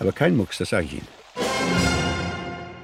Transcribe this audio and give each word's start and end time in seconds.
Aber 0.00 0.12
kein 0.12 0.36
Mucks, 0.36 0.58
das 0.58 0.70
sage 0.70 0.86
ich 0.86 0.92
Ihnen. 0.94 1.08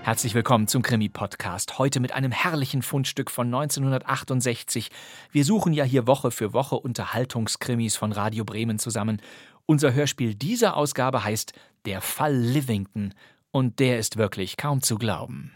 Herzlich 0.03 0.35
willkommen 0.35 0.69
zum 0.69 0.83
Krimi-Podcast. 0.83 1.79
Heute 1.79 1.99
mit 1.99 2.13
einem 2.13 2.31
herrlichen 2.31 2.83
Fundstück 2.83 3.31
von 3.31 3.47
1968. 3.47 4.91
Wir 5.33 5.45
suchen 5.45 5.73
ja 5.73 5.85
hier 5.85 6.07
Woche 6.07 6.31
für 6.31 6.53
Woche 6.53 6.77
Unterhaltungskrimis 6.77 7.97
von 7.97 8.13
Radio 8.13 8.45
Bremen 8.45 8.79
zusammen. 8.79 9.23
Unser 9.65 9.95
Hörspiel 9.95 10.35
dieser 10.35 10.77
Ausgabe 10.77 11.25
heißt 11.25 11.55
Der 11.87 12.03
Fall 12.03 12.37
Livington. 12.37 13.15
Und 13.51 13.79
der 13.79 13.99
ist 13.99 14.19
wirklich 14.19 14.59
kaum 14.59 14.83
zu 14.83 14.97
glauben. 14.97 15.53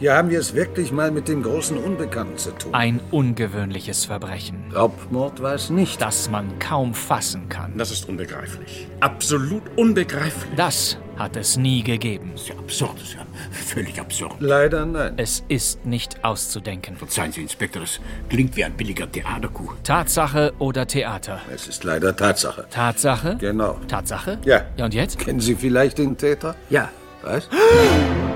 Hier 0.00 0.14
haben 0.14 0.30
wir 0.30 0.40
es 0.40 0.54
wirklich 0.54 0.92
mal 0.92 1.10
mit 1.10 1.28
dem 1.28 1.42
großen 1.42 1.76
Unbekannten 1.76 2.38
zu 2.38 2.52
tun. 2.52 2.72
Ein 2.72 3.00
ungewöhnliches 3.10 4.06
Verbrechen. 4.06 4.72
Raubmord 4.74 5.42
war 5.42 5.52
es 5.52 5.68
nicht. 5.68 6.00
Das 6.00 6.30
man 6.30 6.58
kaum 6.58 6.94
fassen 6.94 7.50
kann. 7.50 7.76
Das 7.76 7.90
ist 7.90 8.08
unbegreiflich. 8.08 8.88
Absolut 9.00 9.62
unbegreiflich. 9.76 10.50
Das 10.56 10.96
hat 11.18 11.36
es 11.36 11.58
nie 11.58 11.82
gegeben. 11.82 12.30
Das 12.32 12.40
ist 12.44 12.48
ja 12.48 12.54
absurd, 12.56 12.94
das 12.94 13.08
ist 13.08 13.14
ja 13.16 13.26
völlig 13.52 14.00
absurd. 14.00 14.36
Leider 14.40 14.86
nein. 14.86 15.12
Es 15.18 15.44
ist 15.48 15.84
nicht 15.84 16.24
auszudenken. 16.24 16.96
Verzeihen 16.96 17.32
Sie, 17.32 17.42
Inspektor, 17.42 17.82
das 17.82 18.00
klingt 18.30 18.56
wie 18.56 18.64
ein 18.64 18.72
billiger 18.72 19.12
Theaterkuh. 19.12 19.74
Tatsache 19.84 20.54
oder 20.58 20.86
Theater? 20.86 21.42
Es 21.54 21.68
ist 21.68 21.84
leider 21.84 22.16
Tatsache. 22.16 22.64
Tatsache? 22.70 23.36
Genau. 23.38 23.78
Tatsache? 23.86 24.38
Ja. 24.46 24.62
Ja, 24.78 24.86
und 24.86 24.94
jetzt? 24.94 25.18
Kennen 25.18 25.40
Sie 25.40 25.56
vielleicht 25.56 25.98
den 25.98 26.16
Täter? 26.16 26.56
Ja. 26.70 26.88
Was? 27.22 27.50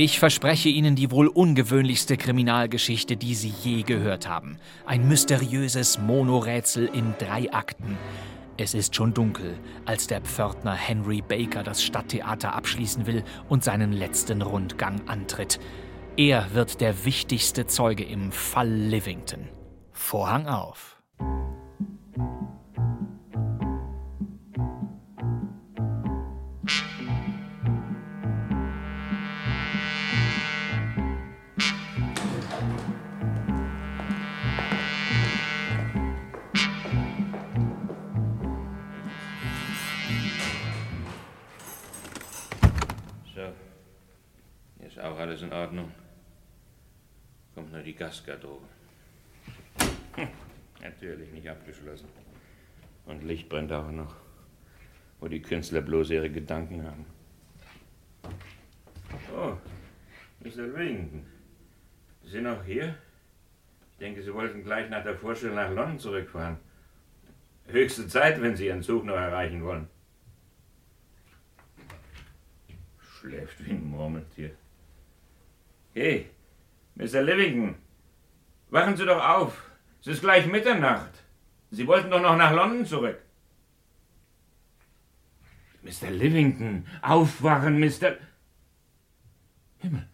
Ich 0.00 0.20
verspreche 0.20 0.68
Ihnen 0.68 0.94
die 0.94 1.10
wohl 1.10 1.26
ungewöhnlichste 1.26 2.16
Kriminalgeschichte, 2.16 3.16
die 3.16 3.34
Sie 3.34 3.52
je 3.64 3.82
gehört 3.82 4.28
haben. 4.28 4.60
Ein 4.86 5.08
mysteriöses 5.08 5.98
Monorätsel 5.98 6.86
in 6.86 7.14
drei 7.18 7.52
Akten. 7.52 7.98
Es 8.56 8.74
ist 8.74 8.94
schon 8.94 9.12
dunkel, 9.12 9.58
als 9.86 10.06
der 10.06 10.20
Pförtner 10.20 10.74
Henry 10.74 11.20
Baker 11.20 11.64
das 11.64 11.82
Stadttheater 11.82 12.54
abschließen 12.54 13.06
will 13.06 13.24
und 13.48 13.64
seinen 13.64 13.92
letzten 13.92 14.40
Rundgang 14.40 15.00
antritt. 15.08 15.58
Er 16.16 16.54
wird 16.54 16.80
der 16.80 17.04
wichtigste 17.04 17.66
Zeuge 17.66 18.04
im 18.04 18.30
Fall 18.30 18.70
Livington. 18.70 19.48
Vorhang 19.90 20.46
auf. 20.46 21.02
In 45.48 45.54
Ordnung. 45.54 45.92
Kommt 47.54 47.72
nur 47.72 47.82
die 47.82 47.94
Gasgarderobe. 47.94 48.66
Hm, 50.14 50.28
natürlich 50.82 51.32
nicht 51.32 51.48
abgeschlossen. 51.48 52.08
Und 53.06 53.24
Licht 53.24 53.48
brennt 53.48 53.72
auch 53.72 53.90
noch. 53.90 54.14
Wo 55.20 55.28
die 55.28 55.40
Künstler 55.42 55.80
bloß 55.80 56.10
ihre 56.10 56.30
Gedanken 56.30 56.84
haben. 56.84 57.06
Oh, 59.34 59.56
Mr. 60.40 60.74
Wington. 60.74 61.26
Sie 62.22 62.30
sind 62.30 62.46
auch 62.46 62.62
hier? 62.64 62.94
Ich 63.92 63.98
denke, 63.98 64.22
Sie 64.22 64.32
wollten 64.32 64.62
gleich 64.62 64.88
nach 64.90 65.02
der 65.02 65.16
Vorstellung 65.16 65.56
nach 65.56 65.70
London 65.70 65.98
zurückfahren. 65.98 66.58
Höchste 67.66 68.06
Zeit, 68.06 68.40
wenn 68.40 68.54
Sie 68.54 68.66
Ihren 68.66 68.82
Zug 68.82 69.04
noch 69.04 69.16
erreichen 69.16 69.64
wollen. 69.64 69.88
Schläft 72.98 73.64
wie 73.64 73.72
ein 73.72 73.90
Murmeltier. 73.90 74.52
Hey, 75.94 76.30
Mr. 76.94 77.22
Livington, 77.22 77.76
wachen 78.70 78.96
Sie 78.96 79.04
doch 79.04 79.22
auf. 79.22 79.70
Es 80.00 80.06
ist 80.08 80.20
gleich 80.20 80.46
Mitternacht. 80.46 81.24
Sie 81.70 81.86
wollten 81.86 82.10
doch 82.10 82.20
noch 82.20 82.36
nach 82.36 82.52
London 82.52 82.86
zurück. 82.86 83.20
Mr. 85.82 86.10
Livington, 86.10 86.86
aufwachen, 87.02 87.78
Mr. 87.78 88.16
Himmel. 89.78 90.08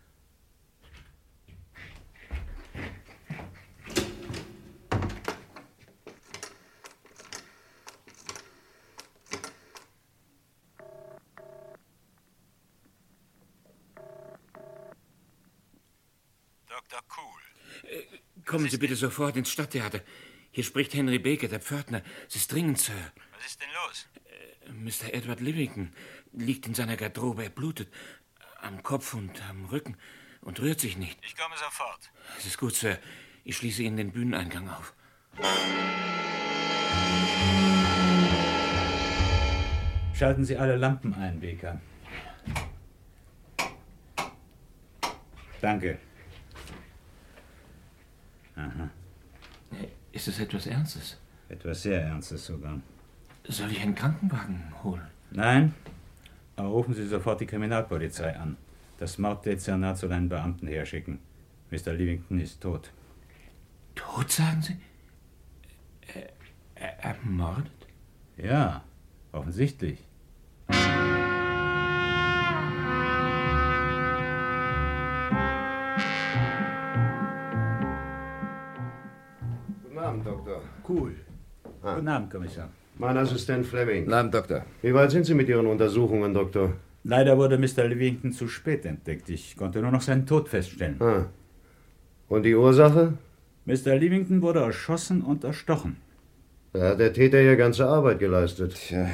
Dr. 16.68 17.00
Cool. 17.08 17.40
Kommen 18.54 18.70
Sie 18.70 18.78
bitte 18.78 18.94
sofort 18.94 19.36
ins 19.36 19.50
Stadttheater. 19.50 20.00
Hier 20.52 20.62
spricht 20.62 20.94
Henry 20.94 21.18
Baker, 21.18 21.48
der 21.48 21.58
Pförtner. 21.58 22.02
Es 22.28 22.36
ist 22.36 22.52
dringend, 22.52 22.78
Sir. 22.78 22.92
Was 23.32 23.46
ist 23.46 23.60
denn 23.60 23.68
los? 24.94 25.02
Mr. 25.02 25.12
Edward 25.12 25.40
Livington 25.40 25.92
liegt 26.32 26.64
in 26.68 26.72
seiner 26.72 26.96
Garderobe. 26.96 27.42
Er 27.42 27.50
blutet 27.50 27.88
am 28.60 28.84
Kopf 28.84 29.12
und 29.14 29.42
am 29.50 29.64
Rücken 29.64 29.96
und 30.40 30.60
rührt 30.60 30.78
sich 30.78 30.96
nicht. 30.96 31.18
Ich 31.26 31.36
komme 31.36 31.56
sofort. 31.56 32.12
Es 32.38 32.46
ist 32.46 32.56
gut, 32.56 32.76
Sir. 32.76 32.96
Ich 33.42 33.56
schließe 33.56 33.82
Ihnen 33.82 33.96
den 33.96 34.12
Bühneneingang 34.12 34.68
auf. 34.68 34.94
Schalten 40.14 40.44
Sie 40.44 40.56
alle 40.56 40.76
Lampen 40.76 41.12
ein, 41.14 41.40
Baker. 41.40 41.80
Danke. 45.60 45.98
Aha. 48.56 48.90
Ist 50.12 50.28
es 50.28 50.38
etwas 50.38 50.66
Ernstes? 50.66 51.18
Etwas 51.48 51.82
sehr 51.82 52.00
Ernstes 52.02 52.46
sogar. 52.46 52.80
Soll 53.48 53.70
ich 53.70 53.80
einen 53.80 53.94
Krankenwagen 53.94 54.72
holen? 54.82 55.06
Nein, 55.30 55.74
aber 56.56 56.68
rufen 56.68 56.94
Sie 56.94 57.06
sofort 57.06 57.40
die 57.40 57.46
Kriminalpolizei 57.46 58.36
an. 58.36 58.56
Das 58.98 59.18
Morddezernat 59.18 59.98
soll 59.98 60.12
einen 60.12 60.28
Beamten 60.28 60.66
herschicken. 60.66 61.18
Mr. 61.70 61.92
Livington 61.92 62.38
ist 62.38 62.60
tot. 62.60 62.92
Tot, 63.94 64.30
sagen 64.30 64.62
Sie? 64.62 64.76
Er, 66.14 66.30
er, 66.76 67.04
ermordet? 67.04 67.72
Ja, 68.36 68.84
offensichtlich. 69.32 70.04
Cool. 80.86 81.12
Guten 81.82 82.08
Abend, 82.08 82.30
Kommissar. 82.30 82.68
Mein 82.98 83.16
Assistent 83.16 83.66
Fleming. 83.66 84.04
Guten 84.04 84.14
Abend, 84.14 84.34
Doktor. 84.34 84.64
Wie 84.82 84.92
weit 84.92 85.10
sind 85.10 85.24
Sie 85.24 85.34
mit 85.34 85.48
Ihren 85.48 85.66
Untersuchungen, 85.66 86.34
Doktor? 86.34 86.74
Leider 87.04 87.36
wurde 87.36 87.58
Mr. 87.58 87.86
Livington 87.88 88.32
zu 88.32 88.48
spät 88.48 88.84
entdeckt. 88.84 89.28
Ich 89.28 89.56
konnte 89.56 89.80
nur 89.80 89.90
noch 89.90 90.02
seinen 90.02 90.26
Tod 90.26 90.48
feststellen. 90.48 90.96
Ah. 91.00 91.26
Und 92.28 92.44
die 92.44 92.54
Ursache? 92.54 93.14
Mr. 93.66 93.96
Livington 93.96 94.42
wurde 94.42 94.60
erschossen 94.60 95.22
und 95.22 95.44
erstochen. 95.44 95.96
Da 96.72 96.90
hat 96.90 97.00
der 97.00 97.12
Täter 97.12 97.40
ja 97.40 97.54
ganze 97.54 97.86
Arbeit 97.86 98.18
geleistet. 98.18 98.74
Tja, 98.74 99.08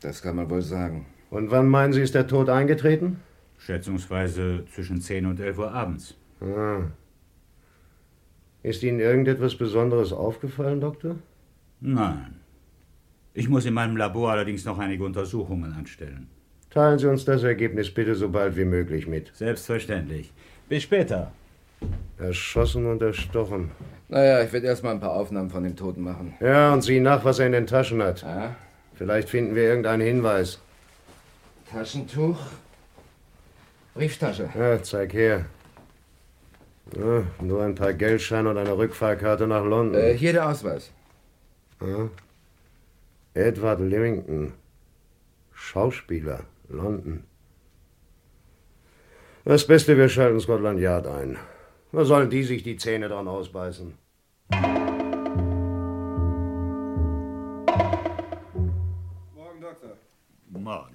das 0.00 0.20
kann 0.22 0.36
man 0.36 0.50
wohl 0.50 0.62
sagen. 0.62 1.06
Und 1.30 1.50
wann 1.50 1.68
meinen 1.68 1.92
Sie, 1.92 2.02
ist 2.02 2.14
der 2.14 2.26
Tod 2.26 2.48
eingetreten? 2.48 3.20
Schätzungsweise 3.58 4.64
zwischen 4.72 5.00
10 5.00 5.26
und 5.26 5.40
11 5.40 5.58
Uhr 5.58 5.72
abends. 5.72 6.16
Ah. 6.40 6.82
Ist 8.62 8.82
Ihnen 8.82 9.00
irgendetwas 9.00 9.54
Besonderes 9.54 10.12
aufgefallen, 10.12 10.80
Doktor? 10.80 11.16
Nein. 11.80 12.36
Ich 13.34 13.48
muss 13.48 13.66
in 13.66 13.74
meinem 13.74 13.96
Labor 13.96 14.32
allerdings 14.32 14.64
noch 14.64 14.78
einige 14.78 15.04
Untersuchungen 15.04 15.72
anstellen. 15.72 16.28
Teilen 16.70 16.98
Sie 16.98 17.08
uns 17.08 17.24
das 17.24 17.44
Ergebnis 17.44 17.92
bitte 17.92 18.14
so 18.14 18.28
bald 18.28 18.56
wie 18.56 18.64
möglich 18.64 19.06
mit. 19.06 19.30
Selbstverständlich. 19.34 20.32
Bis 20.68 20.82
später. 20.82 21.32
Erschossen 22.18 22.86
und 22.86 23.00
erstochen. 23.00 23.70
Naja, 24.08 24.42
ich 24.42 24.52
werde 24.52 24.66
erstmal 24.66 24.94
ein 24.94 25.00
paar 25.00 25.12
Aufnahmen 25.12 25.50
von 25.50 25.62
dem 25.62 25.76
Toten 25.76 26.02
machen. 26.02 26.34
Ja, 26.40 26.72
und 26.72 26.82
sieh 26.82 26.98
nach, 26.98 27.24
was 27.24 27.38
er 27.38 27.46
in 27.46 27.52
den 27.52 27.66
Taschen 27.66 28.02
hat. 28.02 28.22
Ja? 28.22 28.56
Vielleicht 28.94 29.28
finden 29.28 29.54
wir 29.54 29.62
irgendeinen 29.62 30.02
Hinweis. 30.02 30.58
Taschentuch? 31.70 32.38
Brieftasche. 33.94 34.48
Ja, 34.58 34.82
zeig 34.82 35.12
her. 35.12 35.46
Ja, 36.96 37.22
nur 37.40 37.62
ein 37.62 37.74
paar 37.74 37.92
Geldscheine 37.92 38.48
und 38.50 38.56
eine 38.56 38.76
Rückfahrkarte 38.76 39.46
nach 39.46 39.64
London. 39.64 40.00
Äh, 40.00 40.14
hier 40.14 40.32
der 40.32 40.48
Ausweis. 40.48 40.90
Ja. 41.80 42.08
Edward 43.34 43.80
Livington. 43.80 44.54
Schauspieler. 45.52 46.44
London. 46.68 47.24
Das 49.44 49.66
Beste, 49.66 49.96
wir 49.96 50.08
schalten 50.08 50.40
Scotland 50.40 50.80
Yard 50.80 51.06
ein. 51.06 51.38
Da 51.92 52.04
sollen 52.04 52.28
die 52.28 52.42
sich 52.42 52.62
die 52.62 52.76
Zähne 52.76 53.08
dran 53.08 53.28
ausbeißen. 53.28 53.94
Morgen, 59.34 59.60
Doktor. 59.60 59.96
Morgen. 60.50 60.94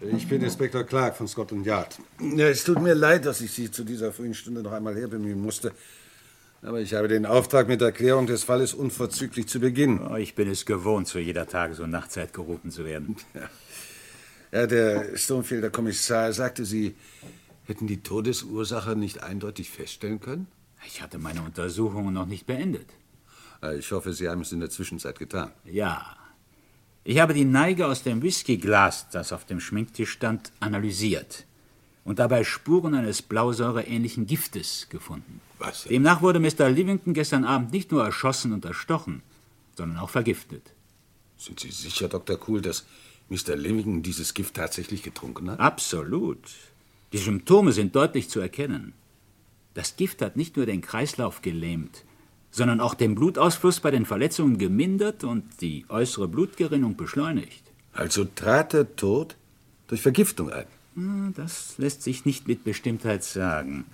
Ich 0.00 0.26
bin 0.28 0.42
Inspektor 0.42 0.84
Clark 0.84 1.14
von 1.16 1.28
Scotland 1.28 1.66
Yard. 1.66 1.98
Ja, 2.20 2.48
es 2.48 2.64
tut 2.64 2.80
mir 2.80 2.94
leid, 2.94 3.26
dass 3.26 3.42
ich 3.42 3.52
Sie 3.52 3.70
zu 3.70 3.84
dieser 3.84 4.12
frühen 4.12 4.32
Stunde 4.32 4.62
noch 4.62 4.72
einmal 4.72 4.96
herbemühen 4.96 5.38
musste. 5.40 5.72
Aber 6.62 6.80
ich 6.80 6.94
habe 6.94 7.06
den 7.06 7.26
Auftrag, 7.26 7.68
mit 7.68 7.82
Erklärung 7.82 8.26
des 8.26 8.44
Falles 8.44 8.72
unverzüglich 8.72 9.46
zu 9.46 9.60
beginnen. 9.60 10.00
Oh, 10.10 10.16
ich 10.16 10.34
bin 10.34 10.50
es 10.50 10.64
gewohnt, 10.64 11.06
zu 11.06 11.18
jeder 11.18 11.46
Tages- 11.46 11.80
und 11.80 11.90
Nachtzeit 11.90 12.32
gerufen 12.32 12.70
zu 12.70 12.86
werden. 12.86 13.16
Ja, 14.52 14.66
der 14.66 15.16
Stonefielder 15.16 15.70
Kommissar 15.70 16.32
sagte, 16.32 16.64
Sie 16.64 16.96
hätten 17.66 17.86
die 17.86 18.02
Todesursache 18.02 18.96
nicht 18.96 19.22
eindeutig 19.22 19.70
feststellen 19.70 20.20
können? 20.20 20.46
Ich 20.86 21.02
hatte 21.02 21.18
meine 21.18 21.42
Untersuchungen 21.42 22.14
noch 22.14 22.26
nicht 22.26 22.46
beendet. 22.46 22.88
Ich 23.78 23.92
hoffe, 23.92 24.14
Sie 24.14 24.28
haben 24.30 24.40
es 24.40 24.52
in 24.52 24.60
der 24.60 24.70
Zwischenzeit 24.70 25.18
getan. 25.18 25.52
Ja. 25.64 26.16
Ich 27.02 27.18
habe 27.18 27.32
die 27.32 27.44
Neige 27.44 27.86
aus 27.86 28.02
dem 28.02 28.22
Whiskyglas, 28.22 29.08
das 29.10 29.32
auf 29.32 29.46
dem 29.46 29.60
Schminktisch 29.60 30.10
stand, 30.10 30.52
analysiert 30.60 31.46
und 32.04 32.18
dabei 32.18 32.44
Spuren 32.44 32.94
eines 32.94 33.22
blausäureähnlichen 33.22 34.26
Giftes 34.26 34.86
gefunden. 34.90 35.40
Was? 35.58 35.84
Demnach 35.84 36.22
wurde 36.22 36.40
Mr. 36.40 36.68
Livington 36.68 37.14
gestern 37.14 37.44
Abend 37.44 37.72
nicht 37.72 37.90
nur 37.90 38.04
erschossen 38.04 38.52
und 38.52 38.64
erstochen, 38.64 39.22
sondern 39.76 39.98
auch 39.98 40.10
vergiftet. 40.10 40.72
Sind 41.38 41.60
Sie 41.60 41.70
sicher, 41.70 42.08
Dr. 42.08 42.36
Kuhl, 42.36 42.60
dass 42.60 42.84
Mr. 43.30 43.56
Livington 43.56 44.02
dieses 44.02 44.34
Gift 44.34 44.54
tatsächlich 44.54 45.02
getrunken 45.02 45.50
hat? 45.50 45.60
Absolut. 45.60 46.50
Die 47.12 47.18
Symptome 47.18 47.72
sind 47.72 47.96
deutlich 47.96 48.28
zu 48.28 48.40
erkennen. 48.40 48.92
Das 49.72 49.96
Gift 49.96 50.20
hat 50.20 50.36
nicht 50.36 50.56
nur 50.56 50.66
den 50.66 50.80
Kreislauf 50.80 51.40
gelähmt, 51.40 52.04
sondern 52.50 52.80
auch 52.80 52.94
den 52.94 53.14
Blutausfluss 53.14 53.80
bei 53.80 53.90
den 53.90 54.06
Verletzungen 54.06 54.58
gemindert 54.58 55.24
und 55.24 55.44
die 55.60 55.84
äußere 55.88 56.28
Blutgerinnung 56.28 56.96
beschleunigt. 56.96 57.62
Also 57.92 58.24
trat 58.24 58.72
der 58.72 58.96
Tod 58.96 59.36
durch 59.88 60.02
Vergiftung 60.02 60.50
ein? 60.50 60.66
Hm, 60.94 61.34
Das 61.36 61.74
lässt 61.78 62.02
sich 62.02 62.24
nicht 62.24 62.48
mit 62.48 62.64
Bestimmtheit 62.64 63.24
sagen. 63.24 63.84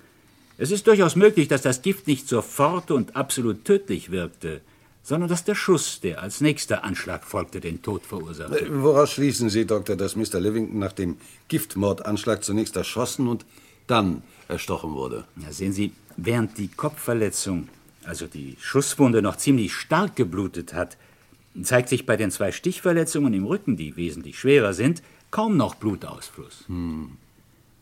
Es 0.57 0.71
ist 0.71 0.87
durchaus 0.87 1.15
möglich, 1.15 1.47
dass 1.47 1.61
das 1.61 1.81
Gift 1.83 2.07
nicht 2.07 2.27
sofort 2.27 2.89
und 2.89 3.15
absolut 3.15 3.63
tödlich 3.63 4.09
wirkte, 4.09 4.61
sondern 5.03 5.29
dass 5.29 5.43
der 5.43 5.55
Schuss, 5.55 5.99
der 6.01 6.21
als 6.21 6.41
nächster 6.41 6.83
Anschlag 6.83 7.23
folgte, 7.25 7.59
den 7.61 7.81
Tod 7.83 8.05
verursachte. 8.05 8.59
Äh, 8.65 8.81
Woraus 8.81 9.11
schließen 9.11 9.49
Sie, 9.49 9.65
Doktor, 9.65 9.95
dass 9.95 10.15
Mr. 10.15 10.39
Livington 10.39 10.79
nach 10.79 10.93
dem 10.93 11.17
Giftmordanschlag 11.47 12.43
zunächst 12.43 12.75
erschossen 12.75 13.27
und 13.27 13.45
dann 13.85 14.23
erstochen 14.47 14.93
wurde? 14.93 15.25
Ja, 15.41 15.51
sehen 15.51 15.73
Sie, 15.73 15.93
während 16.17 16.57
die 16.57 16.67
Kopfverletzung, 16.69 17.69
also 18.07 18.27
die 18.27 18.55
Schusswunde, 18.59 19.21
noch 19.21 19.37
ziemlich 19.37 19.73
stark 19.73 20.15
geblutet 20.15 20.73
hat, 20.73 20.97
zeigt 21.61 21.89
sich 21.89 22.05
bei 22.05 22.17
den 22.17 22.31
zwei 22.31 22.51
Stichverletzungen 22.51 23.33
im 23.33 23.45
Rücken, 23.45 23.77
die 23.77 23.95
wesentlich 23.97 24.39
schwerer 24.39 24.73
sind, 24.73 25.01
kaum 25.31 25.57
noch 25.57 25.75
Blutausfluss. 25.75 26.65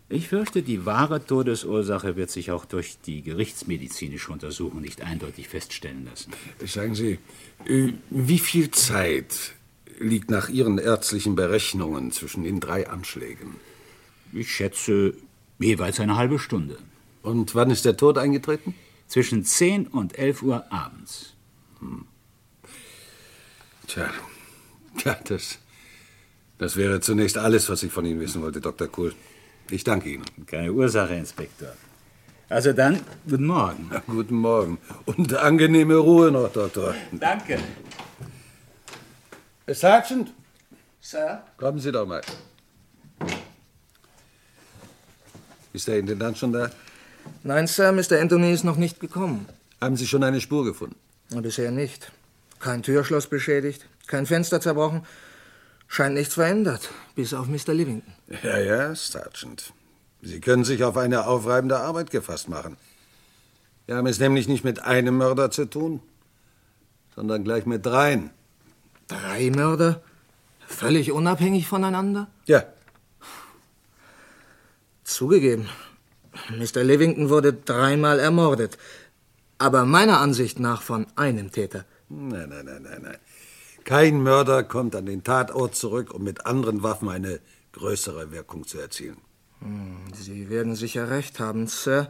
Ich 0.07 0.27
fürchte, 0.27 0.62
die 0.62 0.86
wahre 0.86 1.25
Todesursache 1.25 2.16
wird 2.16 2.30
sich 2.30 2.51
auch 2.51 2.66
durch 2.66 2.98
die 3.06 3.22
gerichtsmedizinische 3.22 4.31
Untersuchung 4.31 4.81
nicht 4.81 5.01
eindeutig 5.01 5.48
feststellen 5.48 6.06
lassen. 6.06 6.31
Sagen 6.63 6.95
Sie, 6.95 7.18
äh, 7.66 7.94
wie 8.12 8.39
viel 8.39 8.69
Zeit 8.72 9.54
liegt 10.00 10.30
nach 10.30 10.50
Ihren 10.50 10.77
ärztlichen 10.77 11.36
Berechnungen 11.36 12.12
zwischen 12.12 12.44
den 12.44 12.60
drei 12.60 12.88
Anschlägen? 12.88 13.56
Ich 14.31 14.51
schätze 14.51 15.16
jeweils 15.60 16.00
eine 16.00 16.18
halbe 16.18 16.38
Stunde. 16.38 16.77
Und 17.24 17.56
wann 17.56 17.72
ist 17.72 17.86
der 17.86 17.98
Tod 17.98 18.19
eingetreten? 18.19 18.75
Zwischen 19.07 19.44
10 19.44 19.88
und 19.88 20.18
11 20.18 20.42
Uhr 20.42 20.72
abends. 20.72 21.34
Tja, 23.88 24.10
ja, 25.04 25.18
das, 25.25 25.60
das 26.57 26.75
wäre 26.75 27.00
zunächst 27.02 27.38
alles, 27.38 27.69
was 27.69 27.84
ich 27.84 27.92
von 27.92 28.06
Ihnen 28.06 28.19
wissen 28.19 28.42
wollte, 28.42 28.62
Dr. 28.62 28.88
Kuhl. 28.88 29.13
Ich 29.69 29.84
danke 29.84 30.10
Ihnen. 30.10 30.25
Keine 30.46 30.72
Ursache, 30.74 31.13
Inspektor. 31.16 31.69
Also 32.50 32.74
dann, 32.74 33.00
guten 33.28 33.46
Morgen. 33.46 33.90
Ja, 33.92 34.04
guten 34.06 34.36
Morgen. 34.36 34.78
Und 35.06 35.34
angenehme 35.34 35.96
Ruhe 35.98 36.31
noch, 36.31 36.51
Doktor. 36.51 36.94
Danke. 37.12 37.60
Sergeant, 39.68 40.31
Sir? 41.01 41.44
kommen 41.58 41.80
Sie 41.80 41.92
doch 41.92 42.06
mal. 42.06 42.22
Ist 45.74 45.88
der 45.88 45.98
Intendant 46.00 46.38
schon 46.38 46.54
da? 46.54 46.69
Nein, 47.44 47.68
Sir, 47.68 47.92
Mr. 47.92 48.19
Anthony 48.19 48.51
ist 48.51 48.63
noch 48.63 48.77
nicht 48.77 49.00
gekommen. 49.00 49.48
Haben 49.81 49.98
Sie 49.98 50.07
schon 50.07 50.24
eine 50.24 50.42
Spur 50.42 50.66
gefunden? 50.66 50.95
Bisher 51.30 51.72
nicht. 51.72 52.12
Kein 52.60 52.83
Türschloss 52.83 53.27
beschädigt, 53.27 53.86
kein 54.07 54.25
Fenster 54.25 54.62
zerbrochen. 54.62 55.06
Scheint 55.88 56.16
nichts 56.16 56.33
verändert, 56.33 56.89
bis 57.16 57.33
auf 57.33 57.48
Mr. 57.48 57.74
Livington. 57.74 58.13
Ja, 58.44 58.57
ja, 58.57 58.95
Sergeant. 58.95 59.74
Sie 60.22 60.39
können 60.42 60.63
sich 60.63 60.83
auf 60.83 60.98
eine 60.98 61.27
aufreibende 61.27 61.77
Arbeit 61.80 62.10
gefasst 62.10 62.50
machen. 62.50 62.77
Wir 63.86 63.98
haben 63.98 64.07
es 64.07 64.19
nämlich 64.19 64.48
nicht 64.48 64.63
mit 64.63 64.80
einem 64.80 65.18
Mörder 65.18 65.51
zu 65.51 65.66
tun, 65.66 66.01
sondern 67.16 67.44
gleich 67.44 67.66
mit 67.68 67.86
dreien. 67.86 68.31
Drei 69.07 69.51
Mörder? 69.51 70.01
Völlig 70.68 71.12
unabhängig 71.12 71.68
voneinander? 71.68 72.27
Ja, 72.48 72.63
Zugegeben. 75.06 75.69
Mr. 76.50 76.83
Livington 76.83 77.30
wurde 77.30 77.53
dreimal 77.53 78.19
ermordet. 78.19 78.77
Aber 79.57 79.86
meiner 79.86 80.19
Ansicht 80.19 80.59
nach 80.59 80.81
von 80.81 81.07
einem 81.15 81.51
Täter. 81.51 81.86
Nein, 82.09 82.50
nein, 82.50 82.65
nein, 82.65 82.83
nein, 82.83 83.01
nein. 83.01 83.18
Kein 83.84 84.22
Mörder 84.22 84.63
kommt 84.63 84.96
an 84.96 85.05
den 85.05 85.24
Tatort 85.24 85.75
zurück, 85.75 86.13
um 86.13 86.24
mit 86.24 86.46
anderen 86.46 86.84
Waffen 86.84 87.10
eine 87.10 87.39
größere 87.74 88.31
Wirkung 88.31 88.65
zu 88.65 88.79
erzielen. 88.79 89.17
Hm, 89.60 89.98
Sie 90.13 90.50
werden 90.50 90.75
sicher 90.75 91.10
recht 91.10 91.39
haben, 91.39 91.67
Sir. 91.67 92.10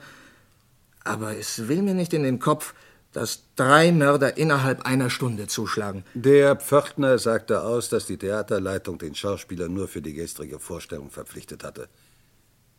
Aber 1.04 1.38
es 1.38 1.68
will 1.68 1.82
mir 1.82 1.94
nicht 1.94 2.14
in 2.14 2.24
den 2.24 2.40
Kopf, 2.40 2.74
dass 3.12 3.44
drei 3.56 3.92
Mörder 3.92 4.38
innerhalb 4.38 4.86
einer 4.86 5.10
Stunde 5.10 5.48
zuschlagen. 5.48 6.04
Der 6.16 6.56
Pförtner 6.56 7.18
sagte 7.18 7.62
aus, 7.62 7.90
dass 7.90 8.08
die 8.08 8.18
Theaterleitung 8.18 8.98
den 8.98 9.16
Schauspieler 9.16 9.70
nur 9.70 9.88
für 9.88 10.02
die 10.02 10.14
gestrige 10.14 10.60
Vorstellung 10.60 11.10
verpflichtet 11.12 11.64
hatte. 11.64 11.88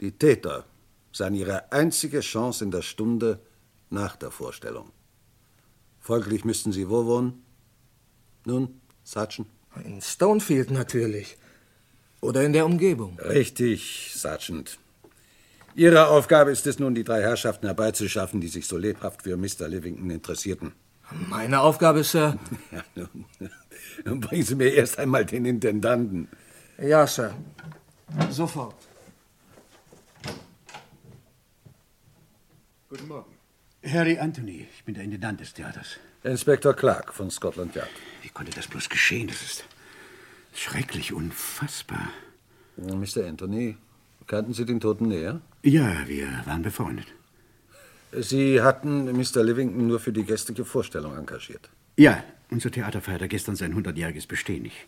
Die 0.01 0.13
Täter 0.13 0.65
sahen 1.17 1.35
ihre 1.35 1.73
einzige 1.73 2.21
Chance 2.21 2.63
in 2.65 2.71
der 2.71 2.83
Stunde 2.83 3.41
nach 3.89 4.17
der 4.17 4.31
Vorstellung. 4.31 4.91
Folglich 5.99 6.45
müssten 6.45 6.73
sie 6.73 6.91
wo 6.91 7.07
wohnen? 7.07 7.43
Nun, 8.45 8.81
Sergeant? 9.03 9.49
In 9.85 10.01
Stonefield 10.01 10.71
natürlich. 10.71 11.37
Oder 12.21 12.45
in 12.45 12.53
der 12.53 12.67
Umgebung. 12.67 13.19
Richtig, 13.19 14.13
Sergeant. 14.15 14.79
Ihre 15.75 16.09
Aufgabe 16.09 16.51
ist 16.51 16.67
es 16.67 16.79
nun, 16.79 16.95
die 16.95 17.05
drei 17.05 17.23
Herrschaften 17.23 17.67
herbeizuschaffen, 17.67 18.41
die 18.41 18.49
sich 18.49 18.67
so 18.67 18.77
lebhaft 18.77 19.23
für 19.23 19.37
Mr. 19.37 19.69
Livington 19.69 20.11
interessierten. 20.11 20.73
Meine 21.29 21.61
Aufgabe, 21.61 22.05
Sir? 22.05 22.39
Ja, 22.73 22.83
nun, 22.95 23.25
nun 24.05 24.21
bringen 24.21 24.43
Sie 24.43 24.55
mir 24.55 24.73
erst 24.75 24.99
einmal 24.99 25.25
den 25.25 25.45
Intendanten. 25.45 26.29
Ja, 26.79 27.07
Sir. 27.07 27.35
Sofort. 28.31 28.77
Guten 32.97 33.09
Morgen. 33.09 33.35
Harry 33.85 34.19
Anthony, 34.19 34.67
ich 34.75 34.85
bin 34.85 34.95
der 34.95 35.05
Intendant 35.05 35.39
des 35.39 35.53
Theaters. 35.53 35.99
Inspektor 36.25 36.73
Clark 36.73 37.13
von 37.13 37.31
Scotland 37.31 37.75
Yard. 37.75 37.91
Wie 38.23 38.31
konnte 38.31 38.53
das 38.53 38.69
bloß 38.69 38.89
geschehen? 38.89 39.29
Das 39.29 39.43
ist 39.43 39.65
schrecklich, 40.55 41.13
unfassbar. 41.13 42.09
Mr. 42.79 43.27
Anthony, 43.27 43.77
kannten 44.27 44.55
Sie 44.55 44.65
den 44.65 44.81
Toten 44.81 45.09
näher? 45.09 45.43
Ja, 45.63 46.09
wir 46.09 46.43
waren 46.47 46.63
befreundet. 46.63 47.07
Sie 48.13 48.63
hatten 48.63 49.13
Mr. 49.13 49.45
Livington 49.45 49.87
nur 49.87 50.01
für 50.01 50.13
die 50.13 50.25
gestrige 50.25 50.65
Vorstellung 50.65 51.19
engagiert. 51.19 51.69
Ja, 51.99 52.25
unser 52.51 52.71
Theater 52.71 53.03
feierte 53.03 53.29
gestern 53.29 53.57
sein 53.57 53.75
100-jähriges 53.75 54.27
Bestehen. 54.27 54.65
Ich 54.65 54.87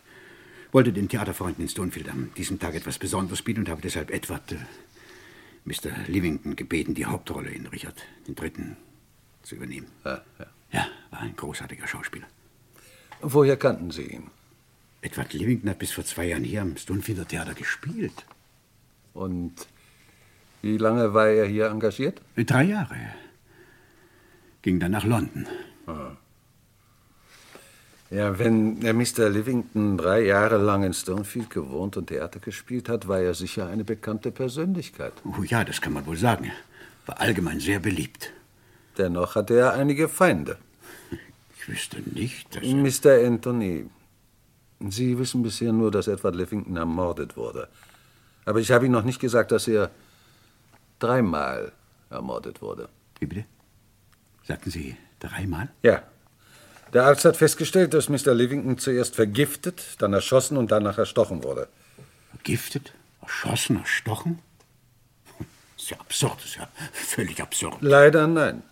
wollte 0.71 0.91
den 0.93 1.09
Theaterfreunden 1.09 1.61
in 1.63 1.69
Stonefield 1.69 2.09
an 2.09 2.31
diesem 2.37 2.57
Tag 2.57 2.73
etwas 2.73 2.97
Besonderes 2.97 3.43
bieten 3.43 3.59
und 3.59 3.69
habe 3.69 3.83
deshalb 3.83 4.09
Edward, 4.09 4.51
äh, 4.51 4.55
Mr. 5.65 5.91
Livington, 6.07 6.55
gebeten, 6.55 6.95
die 6.95 7.05
Hauptrolle 7.05 7.49
in 7.49 7.67
Richard 7.67 8.03
III. 8.27 8.75
zu 9.43 9.55
übernehmen. 9.55 9.87
Ja, 10.03 10.21
ja. 10.39 10.45
Ja, 10.71 10.87
war 11.09 11.21
ein 11.21 11.35
großartiger 11.35 11.87
Schauspieler. 11.87 12.27
Woher 13.21 13.57
kannten 13.57 13.91
Sie 13.91 14.03
ihn? 14.03 14.31
Edward 15.01 15.33
Livington 15.33 15.69
hat 15.69 15.79
bis 15.79 15.91
vor 15.91 16.05
zwei 16.05 16.25
Jahren 16.25 16.43
hier 16.43 16.61
am 16.61 16.77
Stonefielder 16.77 17.27
Theater 17.27 17.53
gespielt. 17.53 18.25
Und 19.13 19.53
wie 20.61 20.77
lange 20.77 21.13
war 21.13 21.27
er 21.27 21.45
hier 21.45 21.67
engagiert? 21.67 22.21
Drei 22.35 22.63
Jahre. 22.63 22.97
Ging 24.61 24.79
dann 24.79 24.91
nach 24.91 25.05
London. 25.05 25.47
Ja, 28.11 28.39
wenn 28.39 28.79
der 28.79 28.95
Mr. 28.95 29.29
Livington 29.29 29.97
drei 29.97 30.21
Jahre 30.21 30.57
lang 30.57 30.83
in 30.83 30.93
Stonefield 30.93 31.51
gewohnt 31.51 31.95
und 31.95 32.07
Theater 32.07 32.39
gespielt 32.39 32.89
hat, 32.89 33.07
war 33.07 33.19
er 33.19 33.35
sicher 33.35 33.67
eine 33.67 33.83
bekannte 33.83 34.31
Persönlichkeit. 34.31 35.13
Oh 35.25 35.43
ja, 35.43 35.63
das 35.63 35.79
kann 35.79 35.93
man 35.93 36.07
wohl 36.07 36.17
sagen. 36.17 36.51
War 37.05 37.21
allgemein 37.21 37.59
sehr 37.59 37.79
beliebt. 37.79 38.33
Dennoch 38.97 39.35
hatte 39.35 39.53
er 39.59 39.73
einige 39.73 40.09
Feinde. 40.09 40.57
Ich 41.55 41.67
wüsste 41.67 42.01
nicht, 42.01 42.55
dass... 42.55 42.63
Mr. 42.63 43.25
Anthony, 43.27 43.85
Sie 44.89 45.19
wissen 45.19 45.43
bisher 45.43 45.71
nur, 45.71 45.91
dass 45.91 46.07
Edward 46.07 46.35
Livington 46.35 46.77
ermordet 46.77 47.37
wurde. 47.37 47.67
Aber 48.45 48.59
ich 48.59 48.71
habe 48.71 48.85
Ihnen 48.85 48.93
noch 48.93 49.03
nicht 49.03 49.19
gesagt, 49.19 49.51
dass 49.51 49.67
er 49.67 49.91
dreimal 50.97 51.73
ermordet 52.09 52.61
wurde. 52.61 52.89
Wie 53.19 53.27
bitte? 53.27 53.45
Sagten 54.47 54.71
Sie 54.71 54.97
dreimal? 55.19 55.69
Ja. 55.83 56.01
Der 56.93 57.05
Arzt 57.05 57.25
hat 57.25 57.37
festgestellt, 57.37 57.93
dass 57.93 58.09
Mr. 58.09 58.33
Livington 58.33 58.77
zuerst 58.77 59.15
vergiftet, 59.15 59.83
dann 59.99 60.13
erschossen 60.13 60.57
und 60.57 60.71
danach 60.71 60.97
erstochen 60.97 61.43
wurde. 61.43 61.67
Vergiftet? 62.31 62.93
Erschossen? 63.21 63.77
Erstochen? 63.77 64.39
Das 65.75 65.83
ist 65.83 65.89
ja 65.91 65.99
absurd, 65.99 66.37
das 66.37 66.45
ist 66.45 66.55
ja 66.57 66.67
völlig 66.91 67.41
absurd. 67.41 67.77
Leider 67.81 68.27
nein. 68.27 68.63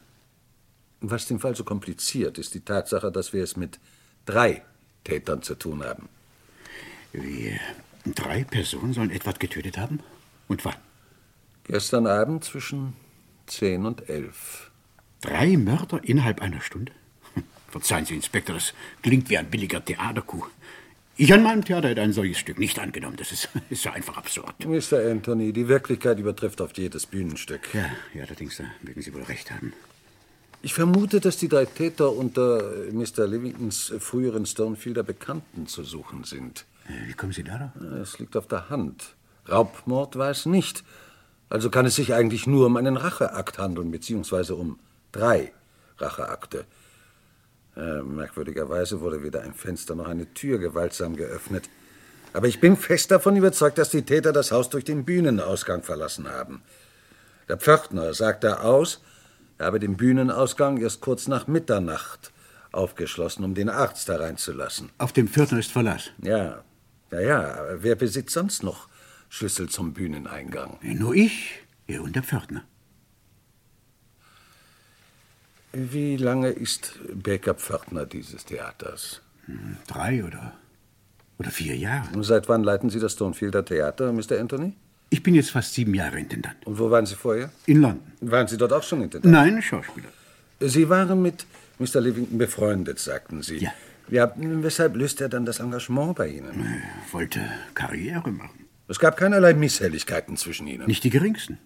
Was 1.00 1.28
den 1.28 1.40
Fall 1.40 1.56
so 1.56 1.64
kompliziert, 1.64 2.38
ist 2.40 2.54
die 2.56 2.62
Tatsache, 2.62 3.12
dass 3.12 3.34
wir 3.34 3.44
es 3.44 3.56
mit 3.56 3.80
drei 4.26 4.64
Tätern 5.04 5.44
zu 5.44 5.56
tun 5.56 5.84
haben. 5.84 6.10
Wie? 7.14 7.60
Drei 8.16 8.44
Personen 8.44 8.94
sollen 8.94 9.12
Edward 9.12 9.40
getötet 9.40 9.78
haben? 9.78 10.00
Und 10.48 10.66
wann? 10.66 10.76
Gestern 11.66 12.08
Abend 12.08 12.44
zwischen 12.44 12.94
zehn 13.46 13.86
und 13.86 14.10
elf. 14.10 14.72
Drei 15.22 15.58
Mörder 15.58 16.04
innerhalb 16.04 16.42
einer 16.42 16.62
Stunde? 16.62 16.92
Verzeihen 17.70 18.06
Sie, 18.06 18.16
Inspektor, 18.16 18.56
das 18.56 18.74
klingt 19.02 19.30
wie 19.30 19.38
ein 19.38 19.50
billiger 19.50 19.84
Theaterkuh. 19.84 20.46
Ich 21.20 21.34
an 21.34 21.42
meinem 21.42 21.66
Theater 21.66 21.90
hätte 21.90 22.02
ein 22.02 22.14
solches 22.14 22.38
Stück 22.38 22.60
nicht 22.60 22.78
angenommen. 22.78 23.18
Das 23.18 23.32
ist, 23.32 23.50
ist 23.70 23.86
ja 23.86 23.94
einfach 23.94 24.18
absurd. 24.18 24.66
Mr. 24.66 25.10
Anthony, 25.10 25.52
die 25.52 25.68
Wirklichkeit 25.68 26.20
übertrifft 26.20 26.62
oft 26.62 26.78
jedes 26.78 27.08
Bühnenstück. 27.08 27.74
Ja, 27.74 27.90
ja, 28.14 28.24
allerdings, 28.24 28.58
da 28.58 28.66
mögen 28.84 29.02
Sie 29.02 29.14
wohl 29.14 29.24
recht 29.24 29.50
haben. 29.52 29.74
Ich 30.62 30.74
vermute, 30.74 31.20
dass 31.20 31.38
die 31.38 31.48
drei 31.48 31.66
Täter 31.66 32.12
unter 32.12 32.72
Mr. 32.92 33.28
Livingtons 33.28 33.94
früheren 34.00 34.46
Stonefielder 34.46 35.04
Bekannten 35.04 35.68
zu 35.68 35.84
suchen 35.84 36.24
sind. 36.24 36.66
Wie 37.06 37.14
kommen 37.14 37.34
Sie 37.34 37.44
darauf? 37.44 37.76
Es 38.02 38.18
liegt 38.20 38.36
auf 38.36 38.48
der 38.48 38.70
Hand. 38.70 39.16
Raubmord 39.50 40.18
war 40.18 40.30
es 40.30 40.46
nicht. 40.46 40.84
Also 41.50 41.70
kann 41.70 41.86
es 41.86 41.96
sich 41.96 42.14
eigentlich 42.14 42.48
nur 42.48 42.66
um 42.66 42.78
einen 42.78 42.98
Racheakt 42.98 43.58
handeln, 43.58 43.92
beziehungsweise 43.92 44.56
um 44.56 44.80
drei 45.12 45.52
Racheakte. 45.98 46.66
Äh, 47.78 48.02
merkwürdigerweise 48.02 49.02
wurde 49.02 49.22
weder 49.22 49.44
ein 49.44 49.54
Fenster 49.54 49.94
noch 49.94 50.08
eine 50.08 50.34
Tür 50.34 50.58
gewaltsam 50.58 51.16
geöffnet. 51.16 51.70
Aber 52.34 52.48
ich 52.48 52.60
bin 52.60 52.76
fest 52.76 53.12
davon 53.12 53.36
überzeugt, 53.36 53.78
dass 53.78 53.90
die 53.90 54.02
Täter 54.02 54.34
das 54.34 54.52
Haus 54.52 54.70
durch 54.70 54.84
den 54.84 55.06
Bühnenausgang 55.06 55.84
verlassen 55.84 56.28
haben. 56.28 56.64
Der 57.48 57.58
Pförtner 57.58 58.14
sagte 58.14 58.62
aus, 58.62 59.02
er 59.60 59.68
habe 59.68 59.80
den 59.80 59.96
Bühnenausgang 59.96 60.78
erst 60.78 61.02
kurz 61.02 61.28
nach 61.28 61.48
Mitternacht 61.48 62.32
aufgeschlossen, 62.72 63.46
um 63.46 63.54
den 63.54 63.70
Arzt 63.70 64.08
hereinzulassen. 64.08 64.90
Auf 64.98 65.14
dem 65.14 65.28
Pförtner 65.28 65.60
ist 65.60 65.72
Verlass? 65.72 66.12
Ja. 66.22 66.64
Ja, 67.12 67.20
ja, 67.22 67.54
aber 67.56 67.84
wer 67.84 67.96
besitzt 67.96 68.34
sonst 68.34 68.64
noch 68.64 68.90
Schlüssel 69.30 69.70
zum 69.70 69.94
Bühneneingang? 69.94 70.78
Nur 70.82 71.16
ich, 71.16 71.62
er 71.86 72.02
und 72.02 72.16
der 72.16 72.24
Pförtner. 72.24 72.64
Wie 75.80 76.18
lange 76.18 76.50
ist 76.50 76.94
Baker 77.14 77.54
Pförtner 77.54 78.08
dieses 78.08 78.46
Theaters? 78.46 79.22
Hm, 79.46 79.78
drei 79.86 80.24
oder, 80.24 80.54
oder 81.38 81.52
vier 81.52 81.76
Jahre. 81.76 82.08
Und 82.16 82.24
seit 82.24 82.50
wann 82.50 82.64
leiten 82.64 82.90
Sie 82.90 83.00
das 83.00 83.14
Stonefielder 83.14 83.64
Theater, 83.64 84.12
Mr. 84.12 84.40
Anthony? 84.40 84.74
Ich 85.12 85.22
bin 85.22 85.36
jetzt 85.36 85.52
fast 85.52 85.76
sieben 85.76 85.94
Jahre 85.94 86.18
Intendant. 86.18 86.56
Und 86.66 86.80
wo 86.80 86.90
waren 86.90 87.06
Sie 87.06 87.14
vorher? 87.14 87.52
In 87.68 87.82
London. 87.82 88.12
Waren 88.22 88.48
Sie 88.48 88.58
dort 88.58 88.74
auch 88.74 88.82
schon 88.82 89.04
Intendant? 89.04 89.32
Nein, 89.32 89.62
Schauspieler. 89.62 90.08
Sie 90.62 90.90
waren 90.90 91.22
mit 91.22 91.46
Mr. 91.78 92.02
Livington 92.02 92.40
befreundet, 92.40 92.98
sagten 92.98 93.44
Sie. 93.44 93.58
Ja. 93.58 93.72
ja. 94.10 94.34
Weshalb 94.36 94.96
löst 94.96 95.22
er 95.22 95.30
dann 95.30 95.46
das 95.46 95.60
Engagement 95.60 96.16
bei 96.16 96.30
Ihnen? 96.30 96.60
Er 96.60 97.14
wollte 97.14 97.40
Karriere 97.76 98.32
machen. 98.32 98.66
Es 98.88 98.98
gab 98.98 99.16
keinerlei 99.16 99.54
Misshelligkeiten 99.54 100.38
zwischen 100.38 100.66
Ihnen. 100.66 100.88
Nicht 100.88 101.04
die 101.04 101.12
geringsten. 101.12 101.60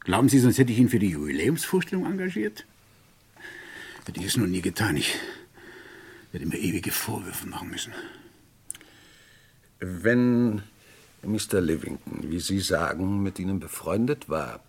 Glauben 0.00 0.30
Sie, 0.30 0.38
sonst 0.38 0.56
hätte 0.56 0.72
ich 0.72 0.78
ihn 0.78 0.88
für 0.88 0.98
die 0.98 1.10
Jubiläumsvorstellung 1.10 2.06
engagiert? 2.06 2.64
Hätte 4.08 4.20
ich 4.20 4.26
es 4.26 4.38
noch 4.38 4.46
nie 4.46 4.62
getan. 4.62 4.96
Ich 4.96 5.16
werde 6.32 6.46
mir 6.46 6.56
ewige 6.56 6.90
Vorwürfe 6.90 7.46
machen 7.46 7.68
müssen. 7.68 7.92
Wenn 9.80 10.62
Mr. 11.22 11.60
Livington, 11.60 12.30
wie 12.30 12.40
Sie 12.40 12.60
sagen, 12.60 13.22
mit 13.22 13.38
Ihnen 13.38 13.60
befreundet 13.60 14.30
war, 14.30 14.60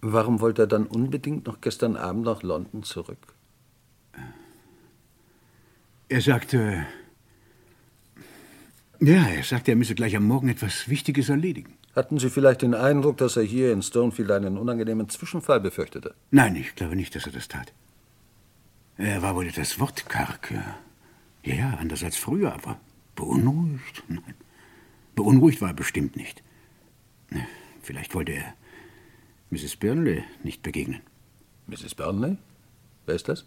warum 0.00 0.38
wollte 0.38 0.62
er 0.62 0.66
dann 0.68 0.86
unbedingt 0.86 1.48
noch 1.48 1.60
gestern 1.60 1.96
Abend 1.96 2.24
nach 2.24 2.44
London 2.44 2.84
zurück? 2.84 3.18
Er 6.08 6.20
sagte. 6.20 6.86
Ja, 9.00 9.26
er 9.26 9.42
sagte, 9.42 9.72
er 9.72 9.76
müsse 9.76 9.96
gleich 9.96 10.14
am 10.14 10.24
Morgen 10.24 10.48
etwas 10.50 10.88
Wichtiges 10.88 11.30
erledigen. 11.30 11.74
Hatten 11.96 12.20
Sie 12.20 12.30
vielleicht 12.30 12.62
den 12.62 12.74
Eindruck, 12.74 13.16
dass 13.16 13.36
er 13.36 13.42
hier 13.42 13.72
in 13.72 13.82
Stonefield 13.82 14.30
einen 14.30 14.56
unangenehmen 14.56 15.08
Zwischenfall 15.08 15.58
befürchtete? 15.58 16.14
Nein, 16.30 16.54
ich 16.54 16.76
glaube 16.76 16.94
nicht, 16.94 17.16
dass 17.16 17.26
er 17.26 17.32
das 17.32 17.48
tat. 17.48 17.72
Er 18.98 19.22
war 19.22 19.34
wohl 19.34 19.46
etwas 19.46 19.78
wortkarg. 19.78 20.52
Ja, 21.42 21.54
ja, 21.54 21.70
anders 21.74 22.02
als 22.02 22.16
früher, 22.16 22.52
aber 22.52 22.80
beunruhigt? 23.14 24.02
Nein. 24.08 24.34
Beunruhigt 25.14 25.60
war 25.60 25.70
er 25.70 25.74
bestimmt 25.74 26.16
nicht. 26.16 26.42
Vielleicht 27.82 28.14
wollte 28.14 28.32
er 28.32 28.54
Mrs. 29.50 29.76
Burnley 29.76 30.24
nicht 30.42 30.62
begegnen. 30.62 31.00
Mrs. 31.66 31.94
Burnley? 31.94 32.36
Wer 33.06 33.14
ist 33.14 33.28
das? 33.28 33.44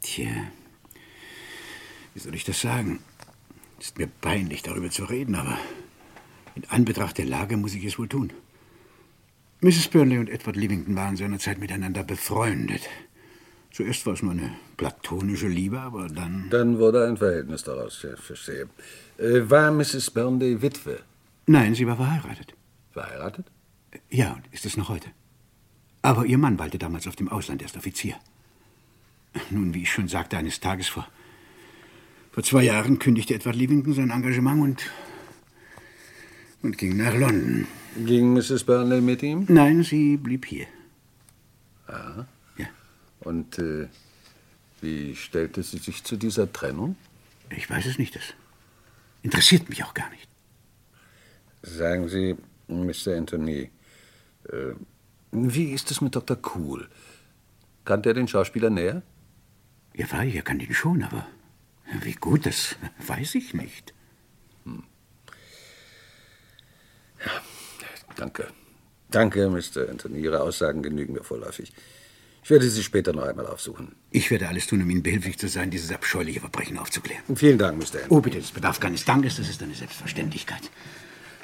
Tja, 0.00 0.28
wie 2.14 2.20
soll 2.20 2.34
ich 2.34 2.44
das 2.44 2.60
sagen? 2.60 2.98
Ist 3.78 3.98
mir 3.98 4.08
peinlich, 4.08 4.62
darüber 4.62 4.90
zu 4.90 5.04
reden, 5.04 5.36
aber 5.36 5.56
in 6.56 6.64
Anbetracht 6.68 7.18
der 7.18 7.26
Lage 7.26 7.56
muss 7.56 7.74
ich 7.74 7.84
es 7.84 7.98
wohl 7.98 8.08
tun. 8.08 8.32
Mrs. 9.60 9.88
Burnley 9.88 10.18
und 10.18 10.28
Edward 10.28 10.56
Livington 10.56 10.96
waren 10.96 11.16
seinerzeit 11.16 11.58
miteinander 11.58 12.02
befreundet. 12.02 12.88
Zuerst 13.78 14.04
war 14.06 14.14
es 14.14 14.22
nur 14.22 14.32
eine 14.32 14.50
platonische 14.76 15.46
Liebe, 15.46 15.78
aber 15.78 16.08
dann. 16.08 16.50
Dann 16.50 16.80
wurde 16.80 17.06
ein 17.06 17.16
Verhältnis 17.16 17.62
daraus, 17.62 18.02
ich 18.02 18.18
verstehe. 18.18 18.68
Äh, 19.18 19.48
war 19.48 19.70
Mrs. 19.70 20.10
Burnley 20.10 20.60
Witwe? 20.60 20.98
Nein, 21.46 21.76
sie 21.76 21.86
war 21.86 21.94
verheiratet. 21.94 22.54
Verheiratet? 22.90 23.46
Ja, 24.10 24.32
und 24.32 24.42
ist 24.50 24.66
es 24.66 24.76
noch 24.76 24.88
heute. 24.88 25.10
Aber 26.02 26.26
ihr 26.26 26.38
Mann 26.38 26.58
weilte 26.58 26.76
damals 26.78 27.06
auf 27.06 27.14
dem 27.14 27.28
Ausland, 27.28 27.62
erst 27.62 27.76
Offizier. 27.76 28.16
Nun, 29.50 29.72
wie 29.74 29.82
ich 29.82 29.92
schon 29.92 30.08
sagte, 30.08 30.36
eines 30.36 30.58
Tages 30.58 30.88
vor, 30.88 31.06
vor 32.32 32.42
zwei 32.42 32.64
Jahren 32.64 32.98
kündigte 32.98 33.34
Edward 33.34 33.54
Livington 33.54 33.94
sein 33.94 34.10
Engagement 34.10 34.60
und, 34.60 34.90
und 36.64 36.78
ging 36.78 36.96
nach 36.96 37.14
London. 37.14 37.68
Ging 38.04 38.32
Mrs. 38.32 38.64
Burnley 38.64 39.00
mit 39.00 39.22
ihm? 39.22 39.44
Nein, 39.46 39.84
sie 39.84 40.16
blieb 40.16 40.46
hier. 40.46 40.66
Aha. 41.86 42.26
Und 43.28 43.58
äh, 43.58 43.88
wie 44.80 45.14
stellte 45.14 45.62
sie 45.62 45.76
sich 45.76 46.02
zu 46.02 46.16
dieser 46.16 46.50
Trennung? 46.50 46.96
Ich 47.50 47.68
weiß 47.68 47.84
es 47.84 47.98
nicht. 47.98 48.16
Das 48.16 48.22
interessiert 49.22 49.68
mich 49.68 49.84
auch 49.84 49.92
gar 49.92 50.08
nicht. 50.08 50.26
Sagen 51.60 52.08
Sie, 52.08 52.36
Mr. 52.68 53.18
Anthony, 53.18 53.70
äh, 54.48 54.72
wie 55.30 55.72
ist 55.72 55.90
es 55.90 56.00
mit 56.00 56.16
Dr. 56.16 56.38
Cool? 56.54 56.88
Kannte 57.84 58.08
er 58.08 58.14
den 58.14 58.28
Schauspieler 58.28 58.70
näher? 58.70 59.02
Ja, 59.94 60.10
weiß, 60.10 60.32
er 60.34 60.42
kann 60.42 60.60
ihn 60.60 60.72
schon, 60.72 61.02
aber 61.02 61.26
wie 62.00 62.14
gut, 62.14 62.46
das 62.46 62.76
weiß 63.06 63.34
ich 63.34 63.52
nicht. 63.52 63.92
Hm. 64.64 64.84
Ja, 67.26 67.42
danke. 68.16 68.48
Danke, 69.10 69.50
Mr. 69.50 69.90
Anthony. 69.90 70.20
Ihre 70.20 70.40
Aussagen 70.40 70.82
genügen 70.82 71.12
mir 71.12 71.24
vorläufig. 71.24 71.74
Ich 72.42 72.50
werde 72.50 72.68
Sie 72.68 72.82
später 72.82 73.12
noch 73.12 73.24
einmal 73.24 73.46
aufsuchen. 73.46 73.94
Ich 74.10 74.30
werde 74.30 74.48
alles 74.48 74.66
tun, 74.66 74.80
um 74.82 74.88
Ihnen 74.88 75.02
behilflich 75.02 75.38
zu 75.38 75.48
sein, 75.48 75.70
dieses 75.70 75.92
abscheuliche 75.92 76.40
Verbrechen 76.40 76.78
aufzuklären. 76.78 77.22
Vielen 77.36 77.58
Dank, 77.58 77.76
Mr. 77.78 77.82
Anthony. 77.82 78.06
Oh, 78.08 78.20
bitte, 78.20 78.38
das 78.38 78.50
bedarf 78.52 78.80
keines 78.80 79.04
Dankes, 79.04 79.36
das 79.36 79.48
ist 79.48 79.62
eine 79.62 79.74
Selbstverständlichkeit. 79.74 80.70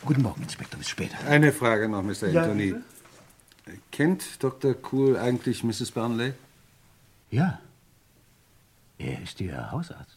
Guten 0.05 0.23
Morgen, 0.23 0.43
Inspektor, 0.43 0.79
bis 0.79 0.89
später. 0.89 1.17
Eine 1.27 1.53
Frage 1.53 1.89
noch, 1.89 2.03
Mr. 2.03 2.29
Ja, 2.29 2.43
Anthony. 2.45 2.73
bitte? 2.73 3.79
Kennt 3.91 4.43
Dr. 4.43 4.75
Cool 4.93 5.17
eigentlich 5.17 5.65
Mrs. 5.65 5.91
Burnley? 5.91 6.35
Ja. 7.31 7.61
Er 8.99 9.23
ist 9.23 9.41
Ihr 9.41 9.71
Hausarzt. 9.73 10.14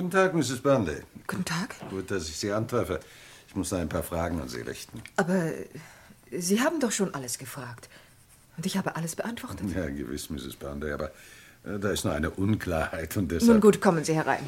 Guten 0.00 0.12
Tag, 0.12 0.32
Mrs. 0.32 0.60
Burnley. 0.60 1.02
Guten 1.26 1.44
Tag. 1.44 1.74
Gut, 1.90 2.10
dass 2.10 2.26
ich 2.26 2.38
Sie 2.38 2.50
antreffe. 2.50 3.00
Ich 3.46 3.54
muss 3.54 3.70
noch 3.70 3.80
ein 3.80 3.90
paar 3.90 4.02
Fragen 4.02 4.40
an 4.40 4.48
Sie 4.48 4.62
richten. 4.62 5.02
Aber 5.16 5.34
äh, 5.34 5.66
Sie 6.40 6.62
haben 6.62 6.80
doch 6.80 6.90
schon 6.90 7.12
alles 7.12 7.36
gefragt. 7.36 7.90
Und 8.56 8.64
ich 8.64 8.78
habe 8.78 8.96
alles 8.96 9.14
beantwortet. 9.14 9.66
Ja, 9.76 9.90
gewiss, 9.90 10.30
Mrs. 10.30 10.56
Burnley, 10.56 10.92
aber 10.92 11.10
äh, 11.66 11.78
da 11.78 11.90
ist 11.90 12.06
noch 12.06 12.12
eine 12.12 12.30
Unklarheit 12.30 13.14
und 13.18 13.30
deshalb... 13.30 13.50
Nun 13.50 13.60
gut, 13.60 13.82
kommen 13.82 14.02
Sie 14.02 14.14
herein. 14.14 14.46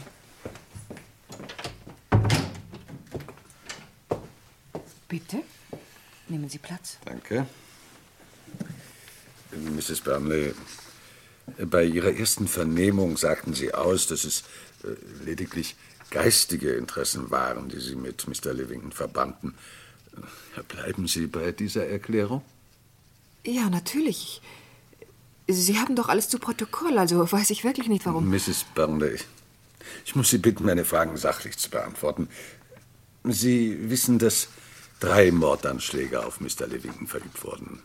Bitte, 5.06 5.42
nehmen 6.28 6.48
Sie 6.48 6.56
Platz. 6.56 6.96
Danke. 7.04 7.44
Mrs. 9.50 10.00
Burnley, 10.00 10.54
bei 11.66 11.84
Ihrer 11.84 12.14
ersten 12.14 12.48
Vernehmung 12.48 13.18
sagten 13.18 13.52
Sie 13.52 13.74
aus, 13.74 14.06
dass 14.06 14.24
es 14.24 14.40
äh, 14.40 14.71
lediglich 15.24 15.76
geistige 16.10 16.72
Interessen 16.72 17.30
waren, 17.30 17.68
die 17.68 17.80
Sie 17.80 17.96
mit 17.96 18.26
Mr. 18.28 18.52
Livington 18.52 18.92
verbanden. 18.92 19.54
Bleiben 20.68 21.08
Sie 21.08 21.26
bei 21.26 21.52
dieser 21.52 21.86
Erklärung? 21.86 22.42
Ja, 23.44 23.70
natürlich. 23.70 24.42
Sie 25.48 25.78
haben 25.78 25.96
doch 25.96 26.08
alles 26.08 26.28
zu 26.28 26.38
Protokoll, 26.38 26.98
also 26.98 27.30
weiß 27.30 27.50
ich 27.50 27.64
wirklich 27.64 27.88
nicht, 27.88 28.06
warum. 28.06 28.30
Mrs. 28.30 28.64
Burnley, 28.74 29.18
ich 30.04 30.14
muss 30.14 30.30
Sie 30.30 30.38
bitten, 30.38 30.64
meine 30.64 30.84
Fragen 30.84 31.16
sachlich 31.16 31.58
zu 31.58 31.70
beantworten. 31.70 32.28
Sie 33.24 33.90
wissen, 33.90 34.18
dass 34.18 34.48
drei 35.00 35.32
Mordanschläge 35.32 36.24
auf 36.24 36.40
Mr. 36.40 36.66
Livington 36.68 37.06
verübt 37.06 37.42
wurden. 37.44 37.82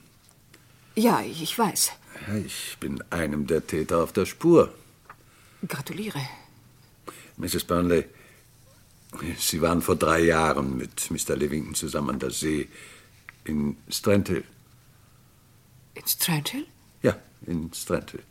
Ja, 0.95 1.21
ich 1.21 1.57
weiß. 1.57 1.91
Ich 2.45 2.77
bin 2.79 3.03
einem 3.09 3.47
der 3.47 3.65
Täter 3.65 4.03
auf 4.03 4.13
der 4.13 4.25
Spur. 4.25 4.73
Gratuliere. 5.67 6.19
Mrs. 7.37 7.63
Burnley, 7.65 8.05
Sie 9.37 9.61
waren 9.61 9.81
vor 9.81 9.95
drei 9.95 10.19
Jahren 10.19 10.77
mit 10.77 11.09
Mr. 11.09 11.35
Livington 11.35 11.75
zusammen 11.75 12.11
an 12.11 12.19
der 12.19 12.31
See 12.31 12.67
in 13.45 13.77
Strandhill. 13.89 14.43
In 15.93 16.05
Strandhill? 16.05 16.65
Ja, 17.01 17.15
in 17.45 17.71
Strandhill. 17.73 18.23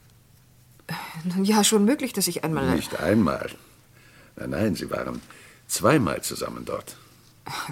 Nun 1.25 1.45
ja, 1.45 1.65
schon 1.65 1.85
möglich, 1.85 2.13
dass 2.13 2.29
ich 2.29 2.45
einmal. 2.45 2.75
Nicht 2.77 3.01
einmal. 3.01 3.51
Nein, 4.37 4.51
nein, 4.51 4.75
Sie 4.77 4.91
waren 4.91 5.21
zweimal 5.67 6.23
zusammen 6.23 6.65
dort. 6.65 6.97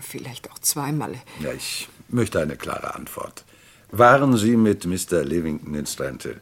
Vielleicht 0.01 0.51
auch 0.51 0.59
zweimal. 0.59 1.15
Ja, 1.41 1.53
ich 1.53 1.89
möchte 2.09 2.41
eine 2.41 2.57
klare 2.57 2.95
Antwort. 2.95 3.45
Waren 3.91 4.37
Sie 4.37 4.57
mit 4.57 4.87
Mr. 4.87 5.23
Livington 5.25 5.75
in 5.75 5.87
Strandhill? 5.87 6.41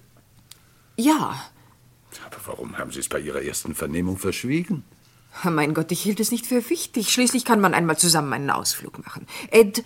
Ja. 0.97 1.43
Aber 2.27 2.37
warum 2.47 2.79
haben 2.79 2.93
Sie 2.93 3.01
es 3.01 3.09
bei 3.09 3.21
Ihrer 3.21 3.43
ersten 3.43 3.75
Vernehmung 3.75 4.19
verschwiegen? 4.19 4.85
Mein 5.45 5.75
Gott, 5.75 5.91
ich 5.93 6.03
hielt 6.03 6.21
es 6.21 6.31
nicht 6.31 6.47
für 6.47 6.69
wichtig. 6.69 7.11
Schließlich 7.11 7.45
kann 7.45 7.61
man 7.61 7.75
einmal 7.75 7.97
zusammen 7.97 8.33
einen 8.33 8.51
Ausflug 8.51 9.05
machen. 9.05 9.27
Ed, 9.51 9.83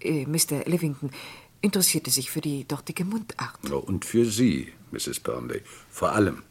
äh, 0.00 0.26
Mr. 0.26 0.64
Livington, 0.66 1.10
interessierte 1.60 2.10
sich 2.10 2.30
für 2.30 2.40
die 2.40 2.66
dortige 2.66 3.04
Mundart. 3.04 3.58
Oh, 3.70 3.76
und 3.76 4.04
für 4.04 4.24
Sie, 4.24 4.72
Mrs. 4.92 5.20
Burnley. 5.20 5.62
Vor 5.90 6.12
allem, 6.12 6.42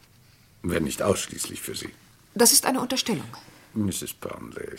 wenn 0.63 0.83
nicht 0.83 1.01
ausschließlich 1.01 1.61
für 1.61 1.75
Sie. 1.75 1.89
Das 2.35 2.51
ist 2.51 2.65
eine 2.65 2.81
Unterstellung. 2.81 3.27
Mrs. 3.73 4.13
Burnley, 4.13 4.77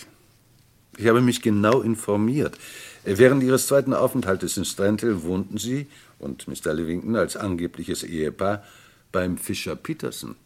ich 0.97 1.07
habe 1.07 1.21
mich 1.21 1.43
genau 1.43 1.81
informiert. 1.81 2.59
Während 3.05 3.43
Ihres 3.43 3.69
zweiten 3.69 3.95
Aufenthaltes 3.95 4.57
in 4.57 4.65
Strandhill 4.65 5.23
wohnten 5.23 5.57
Sie 5.57 5.87
und 6.19 6.49
Mr. 6.49 6.75
Livington 6.75 7.15
als 7.17 7.37
angebliches 7.37 8.03
Ehepaar 8.03 8.65
beim 9.13 9.39
Fischer 9.39 9.77
Peterson. 9.77 10.37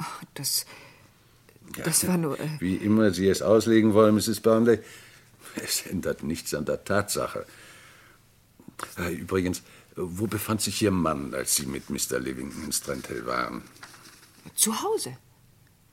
Oh, 0.00 0.04
das. 0.34 0.66
Das 1.84 2.06
war 2.06 2.16
nur. 2.16 2.38
Äh 2.38 2.48
Wie 2.60 2.76
immer 2.76 3.12
Sie 3.12 3.28
es 3.28 3.42
auslegen 3.42 3.94
wollen, 3.94 4.14
Mrs. 4.14 4.40
Burnley, 4.40 4.80
es 5.56 5.86
ändert 5.86 6.22
nichts 6.22 6.54
an 6.54 6.64
der 6.64 6.84
Tatsache. 6.84 7.46
Äh, 8.98 9.12
Übrigens, 9.14 9.62
wo 9.96 10.26
befand 10.26 10.60
sich 10.62 10.80
Ihr 10.82 10.90
Mann, 10.90 11.34
als 11.34 11.56
Sie 11.56 11.66
mit 11.66 11.90
Mr. 11.90 12.18
Livington 12.20 12.64
in 12.64 12.72
Strandhill 12.72 13.26
waren? 13.26 13.62
Zu 14.54 14.82
Hause. 14.82 15.16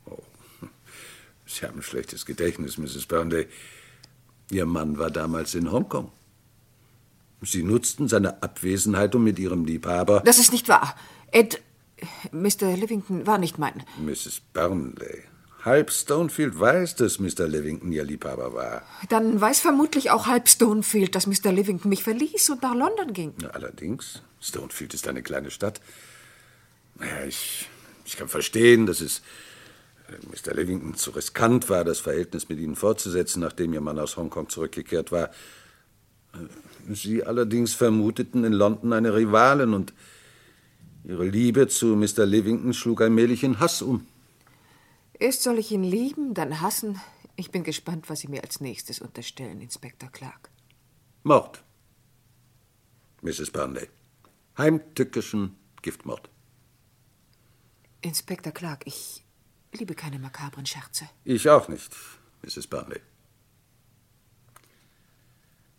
Sie 1.46 1.66
haben 1.66 1.78
ein 1.78 1.82
schlechtes 1.82 2.24
Gedächtnis, 2.24 2.78
Mrs. 2.78 3.06
Burnley. 3.06 3.48
Ihr 4.50 4.66
Mann 4.66 4.98
war 4.98 5.10
damals 5.10 5.54
in 5.54 5.70
Hongkong. 5.72 6.12
Sie 7.42 7.62
nutzten 7.62 8.08
seine 8.08 8.42
Abwesenheit, 8.42 9.14
um 9.14 9.24
mit 9.24 9.38
Ihrem 9.38 9.64
Liebhaber. 9.64 10.20
Das 10.24 10.38
ist 10.38 10.52
nicht 10.52 10.68
wahr. 10.68 10.96
Ed. 11.32 11.60
Mr. 12.32 12.76
Livington 12.76 13.26
war 13.26 13.38
nicht 13.38 13.58
mein. 13.58 13.82
Mrs. 13.98 14.40
Burnley. 14.52 15.24
Halb 15.64 15.90
Stonefield 15.90 16.60
weiß, 16.60 16.94
dass 16.94 17.18
Mr. 17.18 17.48
Livington 17.48 17.90
Ihr 17.90 18.04
Liebhaber 18.04 18.54
war. 18.54 18.82
Dann 19.08 19.40
weiß 19.40 19.60
vermutlich 19.60 20.10
auch 20.12 20.26
halb 20.26 20.48
Stonefield, 20.48 21.16
dass 21.16 21.26
Mr. 21.26 21.50
Livington 21.50 21.88
mich 21.88 22.04
verließ 22.04 22.50
und 22.50 22.62
nach 22.62 22.74
London 22.74 23.12
ging. 23.12 23.34
Na, 23.40 23.48
allerdings, 23.48 24.22
Stonefield 24.40 24.94
ist 24.94 25.08
eine 25.08 25.22
kleine 25.22 25.50
Stadt. 25.50 25.80
Ja, 27.00 27.24
ich, 27.26 27.68
ich 28.04 28.16
kann 28.16 28.28
verstehen, 28.28 28.86
dass 28.86 29.00
es 29.00 29.22
äh, 30.08 30.12
Mr. 30.26 30.54
Livington 30.54 30.94
zu 30.94 31.10
riskant 31.10 31.68
war, 31.68 31.84
das 31.84 31.98
Verhältnis 31.98 32.48
mit 32.48 32.60
Ihnen 32.60 32.76
fortzusetzen, 32.76 33.40
nachdem 33.40 33.72
Ihr 33.72 33.80
Mann 33.80 33.98
aus 33.98 34.16
Hongkong 34.16 34.48
zurückgekehrt 34.48 35.10
war. 35.10 35.30
Äh, 36.32 36.94
Sie 36.94 37.24
allerdings 37.24 37.74
vermuteten 37.74 38.44
in 38.44 38.52
London 38.52 38.92
eine 38.92 39.16
Rivalin 39.16 39.74
und 39.74 39.92
Ihre 41.06 41.24
Liebe 41.24 41.68
zu 41.68 41.94
Mr. 41.94 42.26
Livington 42.26 42.74
schlug 42.74 43.00
allmählich 43.00 43.44
in 43.44 43.60
Hass 43.60 43.80
um. 43.80 44.08
Erst 45.14 45.44
soll 45.44 45.58
ich 45.58 45.70
ihn 45.70 45.84
lieben, 45.84 46.34
dann 46.34 46.60
hassen. 46.60 47.00
Ich 47.36 47.52
bin 47.52 47.62
gespannt, 47.62 48.10
was 48.10 48.20
Sie 48.20 48.28
mir 48.28 48.42
als 48.42 48.60
nächstes 48.60 49.00
unterstellen, 49.00 49.60
Inspektor 49.60 50.10
Clark. 50.10 50.50
Mord. 51.22 51.62
Mrs. 53.22 53.52
Burnley. 53.52 53.88
Heimtückischen 54.58 55.56
Giftmord. 55.80 56.28
Inspektor 58.00 58.52
Clark, 58.52 58.84
ich 58.84 59.24
liebe 59.72 59.94
keine 59.94 60.18
makabren 60.18 60.66
Scherze. 60.66 61.08
Ich 61.24 61.48
auch 61.48 61.68
nicht, 61.68 61.94
Mrs. 62.42 62.66
Burnley. 62.66 63.00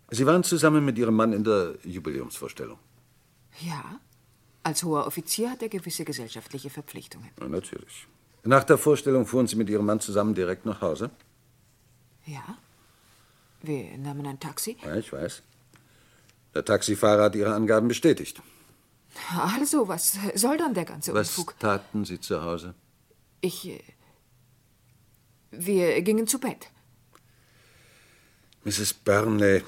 Sie 0.09 0.25
waren 0.25 0.43
zusammen 0.43 0.85
mit 0.85 0.97
Ihrem 0.97 1.15
Mann 1.15 1.33
in 1.33 1.43
der 1.43 1.75
Jubiläumsvorstellung. 1.83 2.79
Ja, 3.59 3.99
als 4.67 4.83
hoher 4.83 5.07
Offizier 5.07 5.49
hat 5.51 5.61
er 5.61 5.69
gewisse 5.69 6.03
gesellschaftliche 6.05 6.69
Verpflichtungen. 6.69 7.29
Ja, 7.39 7.47
natürlich. 7.47 8.05
Nach 8.43 8.63
der 8.63 8.77
Vorstellung 8.77 9.25
fuhren 9.25 9.47
Sie 9.47 9.55
mit 9.55 9.69
Ihrem 9.69 9.85
Mann 9.85 9.99
zusammen 9.99 10.33
direkt 10.35 10.65
nach 10.65 10.81
Hause? 10.81 11.09
Ja. 12.25 12.43
Wir 13.61 13.97
nahmen 13.97 14.25
ein 14.27 14.39
Taxi. 14.39 14.77
Ja, 14.83 14.95
ich 14.95 15.11
weiß. 15.11 15.41
Der 16.53 16.63
Taxifahrer 16.65 17.23
hat 17.25 17.35
Ihre 17.35 17.53
Angaben 17.53 17.87
bestätigt. 17.87 18.41
Also, 19.35 19.87
was 19.87 20.17
soll 20.35 20.57
dann 20.57 20.73
der 20.73 20.85
ganze 20.85 21.13
Was 21.13 21.29
Unfug? 21.29 21.59
taten 21.59 22.05
Sie 22.05 22.19
zu 22.19 22.41
Hause? 22.43 22.73
Ich. 23.41 23.67
äh, 23.69 23.81
Wir 25.51 26.01
gingen 26.01 26.27
zu 26.27 26.39
Bett. 26.39 26.67
Mrs. 28.63 28.93
Burnley, 28.93 29.63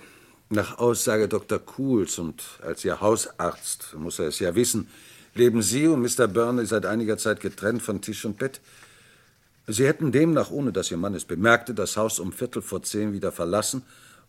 nach 0.49 0.79
Aussage 0.79 1.27
Dr. 1.27 1.59
Cools 1.59 2.19
und 2.19 2.43
als 2.63 2.83
Ihr 2.83 2.99
Hausarzt 3.01 3.93
muss 3.95 4.19
er 4.19 4.27
es 4.27 4.39
ja 4.39 4.55
wissen, 4.55 4.89
leben 5.35 5.61
Sie 5.61 5.87
und 5.87 6.01
Mr. 6.01 6.27
Burnley 6.27 6.65
seit 6.65 6.85
einiger 6.85 7.17
Zeit 7.17 7.39
getrennt 7.39 7.81
von 7.81 8.01
Tisch 8.01 8.25
und 8.25 8.37
Bett. 8.37 8.59
Sie 9.67 9.85
hätten 9.85 10.11
demnach, 10.11 10.49
ohne 10.49 10.71
dass 10.71 10.89
Ihr 10.89 10.97
Mann 10.97 11.13
es 11.13 11.25
bemerkte, 11.25 11.73
das 11.75 11.95
Haus 11.95 12.19
um 12.19 12.33
Viertel 12.33 12.63
vor 12.63 12.81
zehn 12.81 13.13
wieder 13.13 13.31
verlassen 13.31 13.83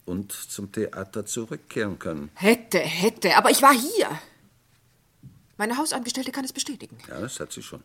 und 0.04 0.32
zum 0.32 0.70
Theater 0.70 1.24
zurückkehren 1.24 1.98
können. 1.98 2.30
Hätte, 2.34 2.78
hätte, 2.78 3.36
aber 3.36 3.50
ich 3.50 3.62
war 3.62 3.72
hier. 3.72 4.08
Meine 5.56 5.76
Hausangestellte 5.76 6.32
kann 6.32 6.44
es 6.44 6.52
bestätigen. 6.52 6.98
Ja, 7.08 7.20
das 7.20 7.40
hat 7.40 7.52
sie 7.52 7.62
schon. 7.62 7.82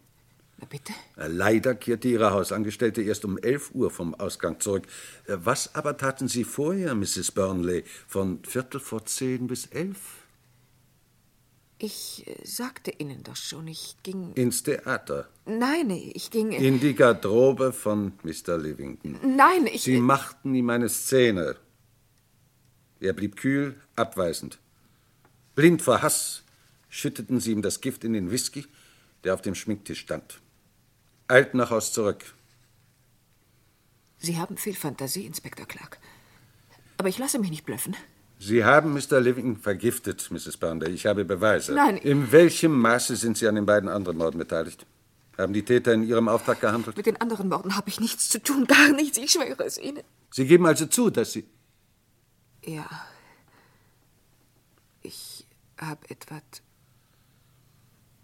Na 0.57 0.65
bitte? 0.69 0.93
Leider 1.17 1.75
kehrte 1.75 2.07
Ihre 2.07 2.31
Hausangestellte 2.31 3.01
erst 3.01 3.25
um 3.25 3.37
11 3.37 3.71
Uhr 3.73 3.91
vom 3.91 4.15
Ausgang 4.15 4.59
zurück. 4.59 4.87
Was 5.27 5.75
aber 5.75 5.97
taten 5.97 6.27
Sie 6.27 6.43
vorher, 6.45 6.95
Mrs. 6.95 7.31
Burnley, 7.31 7.83
von 8.07 8.43
Viertel 8.45 8.79
vor 8.79 9.05
zehn 9.05 9.47
bis 9.47 9.65
elf? 9.67 9.97
Ich 11.77 12.23
äh, 12.25 12.37
sagte 12.45 12.91
Ihnen 12.91 13.21
doch 13.23 13.35
schon, 13.35 13.67
ich 13.67 13.97
ging. 14.01 14.31
Ins 14.35 14.63
Theater. 14.63 15.27
Nein, 15.45 15.89
ich 15.91 16.31
ging. 16.31 16.53
äh, 16.53 16.65
In 16.65 16.79
die 16.79 16.95
Garderobe 16.95 17.73
von 17.73 18.13
Mr. 18.23 18.57
Livington. 18.57 19.19
Nein, 19.35 19.67
ich. 19.67 19.83
Sie 19.83 19.99
machten 19.99 20.55
ihm 20.55 20.69
eine 20.69 20.87
Szene. 20.87 21.57
Er 23.01 23.11
blieb 23.11 23.35
kühl, 23.35 23.75
abweisend. 23.97 24.57
Blind 25.53 25.81
vor 25.81 26.01
Hass 26.01 26.43
schütteten 26.87 27.41
sie 27.41 27.51
ihm 27.51 27.61
das 27.61 27.81
Gift 27.81 28.05
in 28.05 28.13
den 28.13 28.31
Whisky, 28.31 28.65
der 29.25 29.33
auf 29.33 29.41
dem 29.41 29.53
Schminktisch 29.53 29.99
stand. 29.99 30.39
Eilten 31.27 31.57
nach 31.57 31.71
Haus 31.71 31.91
zurück. 31.91 32.35
Sie 34.17 34.37
haben 34.37 34.57
viel 34.57 34.75
Fantasie, 34.75 35.25
Inspektor 35.25 35.65
Clark. 35.65 35.99
Aber 36.97 37.09
ich 37.09 37.17
lasse 37.17 37.39
mich 37.39 37.49
nicht 37.49 37.65
blöffen. 37.65 37.95
Sie 38.39 38.63
haben 38.63 38.93
Mr. 38.93 39.21
Livington 39.21 39.57
vergiftet, 39.57 40.29
Mrs. 40.29 40.57
Burnley. 40.57 40.91
Ich 40.91 41.05
habe 41.05 41.25
Beweise. 41.25 41.73
Nein. 41.73 41.97
In 41.97 42.31
welchem 42.31 42.77
Maße 42.79 43.15
sind 43.15 43.37
Sie 43.37 43.47
an 43.47 43.55
den 43.55 43.65
beiden 43.65 43.89
anderen 43.89 44.17
Morden 44.17 44.37
beteiligt? 44.37 44.85
Haben 45.37 45.53
die 45.53 45.63
Täter 45.63 45.93
in 45.93 46.03
Ihrem 46.03 46.27
Auftrag 46.27 46.61
gehandelt? 46.61 46.95
Mit 46.95 47.05
den 47.05 47.19
anderen 47.19 47.49
Morden 47.49 47.75
habe 47.75 47.89
ich 47.89 47.99
nichts 47.99 48.29
zu 48.29 48.41
tun, 48.41 48.65
gar 48.65 48.91
nichts, 48.91 49.17
ich 49.17 49.31
schwöre 49.31 49.63
es 49.65 49.77
Ihnen. 49.77 50.03
Sie 50.31 50.45
geben 50.45 50.65
also 50.65 50.85
zu, 50.85 51.09
dass 51.09 51.33
Sie. 51.33 51.45
Ja. 52.63 52.87
Ich 55.01 55.45
habe 55.77 56.09
Edward 56.09 56.61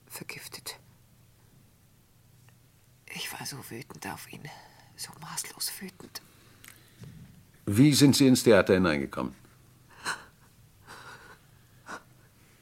vergiftet. 0.07 0.80
Ich 3.15 3.31
war 3.33 3.45
so 3.45 3.57
wütend 3.69 4.07
auf 4.07 4.31
ihn, 4.31 4.43
so 4.95 5.11
maßlos 5.19 5.71
wütend. 5.79 6.21
Wie 7.65 7.93
sind 7.93 8.15
Sie 8.15 8.27
ins 8.27 8.43
Theater 8.43 8.73
hineingekommen? 8.73 9.35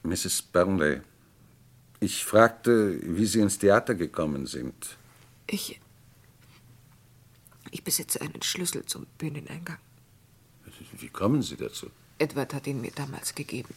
Mrs. 0.03 0.41
Burnley, 0.41 1.01
ich 1.99 2.23
fragte, 2.25 2.99
wie 3.03 3.25
Sie 3.25 3.39
ins 3.39 3.59
Theater 3.59 3.95
gekommen 3.95 4.47
sind. 4.47 4.97
Ich. 5.47 5.79
Ich 7.71 7.83
besitze 7.83 8.21
einen 8.21 8.41
Schlüssel 8.41 8.85
zum 8.85 9.05
Bühneneingang. 9.17 9.77
Wie 10.93 11.09
kommen 11.09 11.43
Sie 11.43 11.57
dazu? 11.57 11.91
Edward 12.17 12.53
hat 12.53 12.67
ihn 12.67 12.81
mir 12.81 12.91
damals 12.91 13.35
gegeben. 13.35 13.73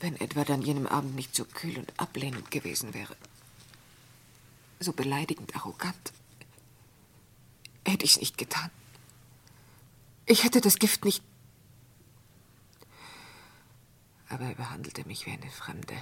Wenn 0.00 0.18
Edward 0.18 0.50
an 0.50 0.62
jenem 0.62 0.86
Abend 0.86 1.14
nicht 1.14 1.34
so 1.34 1.44
kühl 1.44 1.78
und 1.78 1.92
ablehnend 2.00 2.50
gewesen 2.50 2.94
wäre, 2.94 3.14
so 4.80 4.94
beleidigend 4.94 5.54
arrogant, 5.54 6.12
hätte 7.86 8.04
ich 8.04 8.12
es 8.12 8.20
nicht 8.20 8.38
getan. 8.38 8.70
Ich 10.24 10.42
hätte 10.44 10.62
das 10.62 10.78
Gift 10.78 11.04
nicht. 11.04 11.22
Aber 14.30 14.44
er 14.44 14.54
behandelte 14.54 15.06
mich 15.06 15.26
wie 15.26 15.32
eine 15.32 15.50
Fremde. 15.50 15.96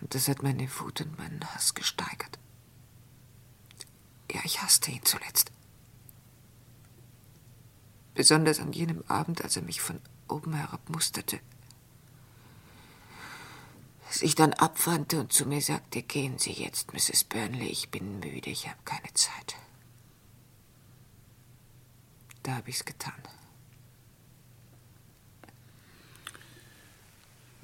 Und 0.00 0.14
das 0.14 0.28
hat 0.28 0.42
meine 0.42 0.68
Wut 0.78 1.00
und 1.02 1.18
meinen 1.18 1.44
Hass 1.54 1.74
gesteigert. 1.74 2.38
Ja, 4.30 4.40
ich 4.44 4.62
hasste 4.62 4.90
ihn 4.90 5.04
zuletzt. 5.04 5.52
Besonders 8.14 8.60
an 8.60 8.72
jenem 8.72 9.02
Abend, 9.08 9.42
als 9.42 9.56
er 9.56 9.62
mich 9.62 9.80
von 9.82 10.00
oben 10.28 10.54
herab 10.54 10.88
musterte. 10.88 11.40
Sich 14.12 14.34
dann 14.34 14.52
abwandte 14.52 15.18
und 15.20 15.32
zu 15.32 15.46
mir 15.46 15.62
sagte, 15.62 16.02
gehen 16.02 16.38
Sie 16.38 16.52
jetzt, 16.52 16.92
Mrs. 16.92 17.24
Burnley, 17.24 17.68
ich 17.68 17.88
bin 17.88 18.20
müde, 18.20 18.50
ich 18.50 18.68
habe 18.68 18.78
keine 18.84 19.12
Zeit. 19.14 19.56
Da 22.42 22.56
habe 22.56 22.68
ich's 22.68 22.84
getan. 22.84 23.14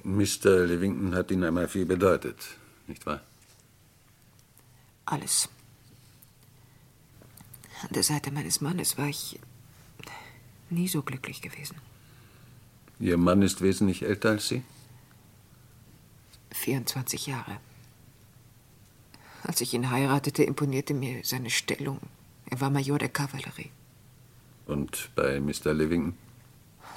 Mr. 0.03 0.65
Livington 0.65 1.13
hat 1.13 1.29
Ihnen 1.29 1.43
einmal 1.43 1.67
viel 1.67 1.85
bedeutet, 1.85 2.37
nicht 2.87 3.05
wahr? 3.05 3.21
Alles. 5.05 5.49
An 7.83 7.89
der 7.91 8.03
Seite 8.03 8.31
meines 8.31 8.59
Mannes 8.59 8.97
war 8.97 9.07
ich 9.07 9.39
nie 10.71 10.87
so 10.87 11.03
glücklich 11.03 11.43
gewesen. 11.43 11.77
Ihr 12.99 13.17
Mann 13.17 13.43
ist 13.43 13.61
wesentlich 13.61 14.01
älter 14.01 14.29
als 14.31 14.47
Sie? 14.47 14.63
24 16.51 17.27
Jahre. 17.27 17.57
Als 19.43 19.61
ich 19.61 19.73
ihn 19.73 19.89
heiratete, 19.89 20.43
imponierte 20.43 20.93
mir 20.93 21.23
seine 21.23 21.49
Stellung. 21.49 21.99
Er 22.49 22.59
war 22.61 22.69
Major 22.69 22.99
der 22.99 23.09
Kavallerie. 23.09 23.71
Und 24.65 25.09
bei 25.15 25.39
Mr. 25.39 25.73
Livington? 25.73 26.17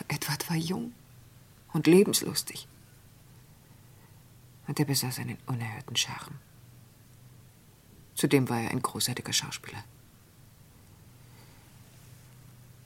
Edward 0.09 0.49
war 0.51 0.57
jung 0.57 0.93
und 1.73 1.87
lebenslustig. 1.87 2.67
Und 4.67 4.79
er 4.79 4.85
besaß 4.85 5.19
einen 5.19 5.39
unerhörten 5.47 5.97
Charme. 5.97 6.39
Zudem 8.15 8.49
war 8.49 8.61
er 8.61 8.71
ein 8.71 8.83
großartiger 8.83 9.33
Schauspieler. 9.33 9.83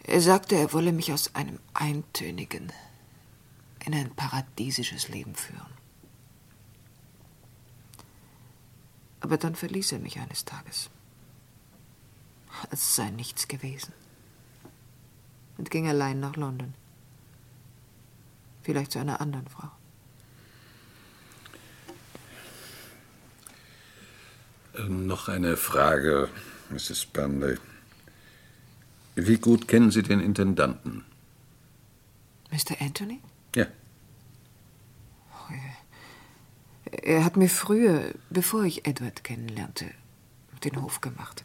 Er 0.04 0.20
sagte, 0.20 0.54
er 0.54 0.72
wolle 0.72 0.92
mich 0.92 1.12
aus 1.12 1.34
einem 1.34 1.58
eintönigen 1.74 2.72
in 3.84 3.94
ein 3.94 4.14
paradiesisches 4.14 5.08
Leben 5.08 5.34
führen. 5.34 5.75
Aber 9.20 9.36
dann 9.38 9.54
verließ 9.54 9.92
er 9.92 9.98
mich 9.98 10.18
eines 10.18 10.44
Tages, 10.44 10.90
als 12.70 12.96
sei 12.96 13.10
nichts 13.10 13.48
gewesen, 13.48 13.92
und 15.58 15.70
ging 15.70 15.88
allein 15.88 16.20
nach 16.20 16.36
London. 16.36 16.74
Vielleicht 18.62 18.92
zu 18.92 18.98
einer 18.98 19.20
anderen 19.20 19.46
Frau. 19.48 19.70
Äh, 24.74 24.82
Noch 24.88 25.28
eine 25.28 25.56
Frage, 25.56 26.28
Mrs. 26.70 27.06
Burnley. 27.06 27.58
Wie 29.14 29.38
gut 29.38 29.66
kennen 29.66 29.90
Sie 29.90 30.02
den 30.02 30.20
Intendanten? 30.20 31.04
Mr. 32.50 32.80
Anthony? 32.80 33.20
Ja. 33.54 33.66
Er 37.02 37.24
hat 37.24 37.36
mir 37.36 37.48
früher, 37.48 38.14
bevor 38.30 38.64
ich 38.64 38.86
Edward 38.86 39.24
kennenlernte, 39.24 39.90
den 40.64 40.80
Hof 40.82 41.00
gemacht. 41.00 41.44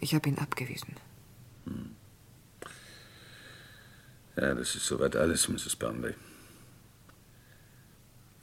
Ich 0.00 0.14
habe 0.14 0.28
ihn 0.28 0.38
abgewiesen. 0.38 0.96
Ja, 4.36 4.54
das 4.54 4.74
ist 4.74 4.86
soweit 4.86 5.16
alles, 5.16 5.48
Mrs. 5.48 5.76
Burnley. 5.76 6.14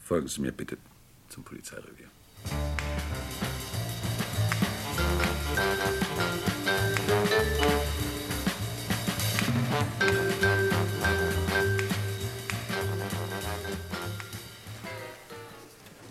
Folgen 0.03 0.27
Sie 0.27 0.41
mir 0.41 0.51
bitte 0.51 0.77
zum 1.29 1.43
Polizeirevier. 1.43 2.09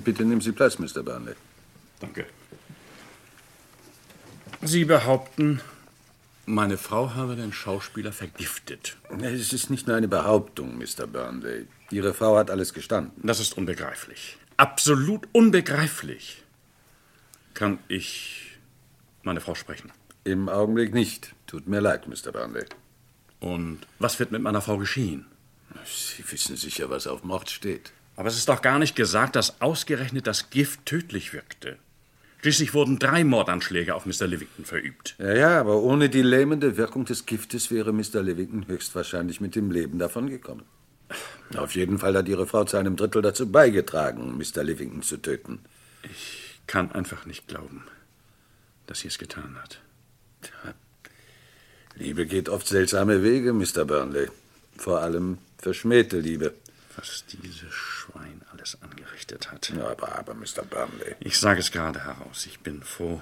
Bitte 0.04 0.24
nehmen 0.24 0.40
Sie 0.40 0.52
Platz, 0.52 0.78
Mr. 0.78 1.02
Burnley. 1.02 1.34
Danke. 2.00 2.26
Sie 4.62 4.84
behaupten, 4.84 5.60
meine 6.46 6.76
Frau 6.76 7.14
habe 7.14 7.36
den 7.36 7.52
Schauspieler 7.52 8.12
vergiftet. 8.12 8.96
Es 9.20 9.52
ist 9.52 9.70
nicht 9.70 9.86
nur 9.86 9.96
eine 9.96 10.08
Behauptung, 10.08 10.78
Mr. 10.78 11.06
Burnley. 11.06 11.66
Ihre 11.90 12.12
Frau 12.12 12.36
hat 12.36 12.50
alles 12.50 12.74
gestanden. 12.74 13.12
Das 13.22 13.40
ist 13.40 13.56
unbegreiflich. 13.56 14.36
Absolut 14.56 15.26
unbegreiflich. 15.32 16.42
Kann 17.54 17.78
ich 17.88 18.58
meine 19.22 19.40
Frau 19.40 19.54
sprechen? 19.54 19.90
Im 20.24 20.48
Augenblick 20.48 20.92
nicht. 20.92 21.34
Tut 21.46 21.66
mir 21.66 21.80
leid, 21.80 22.06
Mr. 22.08 22.32
Burnley. 22.32 22.64
Und 23.40 23.86
was 23.98 24.18
wird 24.18 24.32
mit 24.32 24.42
meiner 24.42 24.60
Frau 24.60 24.76
geschehen? 24.78 25.26
Sie 25.84 26.24
wissen 26.30 26.56
sicher, 26.56 26.90
was 26.90 27.06
auf 27.06 27.24
Mord 27.24 27.50
steht. 27.50 27.92
Aber 28.16 28.29
es 28.29 28.37
ist 28.37 28.48
doch 28.48 28.62
gar 28.62 28.79
nicht 28.79 28.94
gesagt, 28.96 29.37
dass 29.37 29.61
ausgerechnet 29.61 30.27
das 30.27 30.50
Gift 30.50 30.87
tödlich 30.87 31.33
wirkte. 31.33 31.77
Schließlich 32.40 32.74
wurden 32.74 32.98
drei 32.98 33.24
Mordanschläge 33.24 33.94
auf 33.94 34.05
Mr. 34.05 34.27
Livington 34.27 34.66
verübt. 34.66 35.14
Ja, 35.18 35.35
ja, 35.35 35.61
aber 35.61 35.77
ohne 35.81 36.11
die 36.11 36.22
lähmende 36.22 36.77
Wirkung 36.77 37.07
des 37.07 37.24
Giftes 37.24 37.70
wäre 37.70 37.92
Mr. 37.92 38.22
Livington 38.22 38.66
höchstwahrscheinlich 38.66 39.40
mit 39.40 39.57
dem 39.57 39.70
Leben 39.70 39.98
davongekommen. 39.98 40.64
Auf 41.57 41.74
jeden 41.74 41.98
Fall 41.98 42.14
hat 42.16 42.29
Ihre 42.29 42.46
Frau 42.46 42.64
zu 42.64 42.77
einem 42.77 42.96
Drittel 42.96 43.22
dazu 43.22 43.50
beigetragen, 43.50 44.37
Mr. 44.37 44.62
Livington 44.62 45.03
zu 45.03 45.16
töten. 45.16 45.61
Ich 46.03 46.61
kann 46.66 46.92
einfach 46.92 47.27
nicht 47.27 47.48
glauben, 47.48 47.85
dass 48.87 49.00
sie 49.00 49.09
es 49.09 49.18
getan 49.18 49.57
hat. 49.62 49.81
Liebe 51.96 52.27
geht 52.27 52.48
oft 52.48 52.66
seltsame 52.66 53.22
Wege, 53.22 53.53
Mr. 53.53 53.85
Burnley. 53.85 54.29
Vor 54.77 55.00
allem 55.00 55.38
verschmähte 55.59 56.18
Liebe. 56.18 56.53
Was 56.96 57.24
dieses 57.26 57.72
Schwein 57.72 58.42
alles 58.52 58.80
angerichtet 58.83 59.50
hat. 59.50 59.70
Ja, 59.70 59.88
aber, 59.88 60.16
aber, 60.16 60.35
Mr. 60.35 60.62
Burnley. 60.68 61.16
Ich 61.20 61.38
sage 61.38 61.61
es 61.61 61.72
gerade 61.72 62.04
heraus. 62.04 62.46
Ich 62.46 62.61
bin 62.61 62.83
froh, 62.83 63.20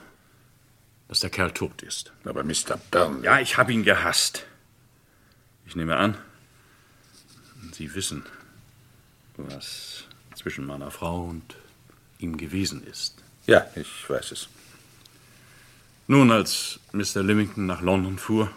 dass 1.09 1.21
der 1.21 1.31
Kerl 1.31 1.53
tot 1.53 1.83
ist. 1.83 2.13
Aber 2.25 2.45
Mr. 2.45 2.79
Burnley. 2.91 3.25
Ja, 3.25 3.41
ich 3.41 3.57
habe 3.57 3.73
ihn 3.73 3.83
gehasst. 3.83 4.45
Ich 5.67 5.77
nehme 5.77 5.97
an, 5.97 6.19
Sie 7.73 7.95
wissen, 7.95 8.25
was 9.37 10.05
zwischen 10.35 10.67
meiner 10.67 10.91
Frau 10.91 11.25
und 11.25 11.57
ihm 12.19 12.37
gewesen 12.37 12.87
ist. 12.87 13.15
Ja, 13.47 13.67
ich 13.75 14.09
weiß 14.09 14.33
es. 14.33 14.49
Nun, 16.07 16.31
als 16.31 16.81
Mr. 16.93 17.23
Livington 17.23 17.67
nach 17.67 17.81
London 17.81 18.19
fuhr, 18.19 18.51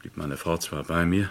blieb 0.00 0.16
meine 0.16 0.36
Frau 0.36 0.58
zwar 0.58 0.84
bei 0.84 1.04
mir, 1.06 1.30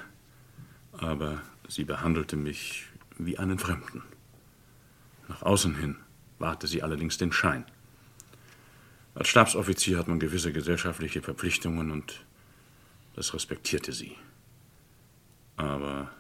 aber 0.98 1.42
sie 1.68 1.84
behandelte 1.84 2.36
mich 2.36 2.88
wie 3.18 3.38
einen 3.38 3.60
Fremden. 3.60 4.04
Nach 5.28 5.42
außen 5.42 5.76
hin 5.76 5.98
wahrte 6.40 6.68
sie 6.68 6.84
allerdings 6.84 7.18
den 7.18 7.32
Schein. 7.32 7.66
Als 9.16 9.30
Stabsoffizier 9.30 9.98
hat 9.98 10.08
man 10.08 10.20
gewisse 10.20 10.54
gesellschaftliche 10.54 11.22
Verpflichtungen 11.22 11.92
und 11.92 12.24
das 13.16 13.34
respektierte 13.34 13.92
sie. 13.92 14.16
Aber 15.56 16.12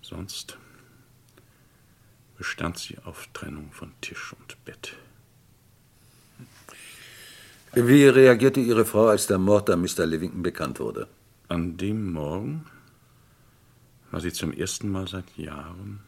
sonst 0.00 0.56
bestand 2.38 2.78
sie 2.78 2.96
auf 3.04 3.28
Trennung 3.32 3.72
von 3.72 3.92
Tisch 4.00 4.32
und 4.38 4.64
Bett. 4.64 4.96
Wie 7.72 8.04
reagierte 8.06 8.60
Ihre 8.60 8.84
Frau, 8.84 9.08
als 9.08 9.26
der 9.26 9.38
Mord 9.38 9.70
an 9.70 9.82
Mr. 9.82 10.06
Livington 10.06 10.42
bekannt 10.42 10.80
wurde? 10.80 11.06
An 11.48 11.76
dem 11.76 12.12
Morgen 12.12 12.66
war 14.10 14.20
sie 14.20 14.32
zum 14.32 14.52
ersten 14.52 14.88
Mal 14.88 15.06
seit 15.08 15.36
Jahren 15.36 16.00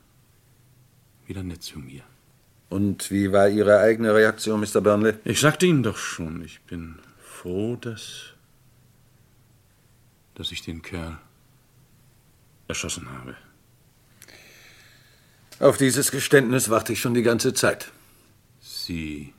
wieder 1.27 1.43
nett 1.43 1.63
zu 1.63 1.79
mir. 1.79 2.03
Und 2.69 3.11
wie 3.11 3.33
war 3.33 3.49
Ihre 3.49 3.81
eigene 3.81 4.15
Reaktion, 4.15 4.61
Mr. 4.61 4.81
Burnley? 4.81 5.15
Ich 5.25 5.41
sagte 5.41 5.67
Ihnen 5.67 5.83
doch 5.83 5.99
schon, 5.99 6.43
ich 6.43 6.61
bin 6.63 6.99
froh, 7.23 7.77
dass, 7.77 8.35
dass 10.35 10.53
ich 10.53 10.63
den 10.63 10.81
Kerl 10.81 11.19
erschossen 12.69 13.11
habe. 13.11 13.37
Auf 15.59 15.77
dieses 15.77 16.11
Geständnis 16.11 16.71
warte 16.71 16.93
ich 16.93 17.01
schon 17.01 17.15
die 17.15 17.23
ganze 17.23 17.53
Zeit. 17.53 17.93
Sie 18.61 19.33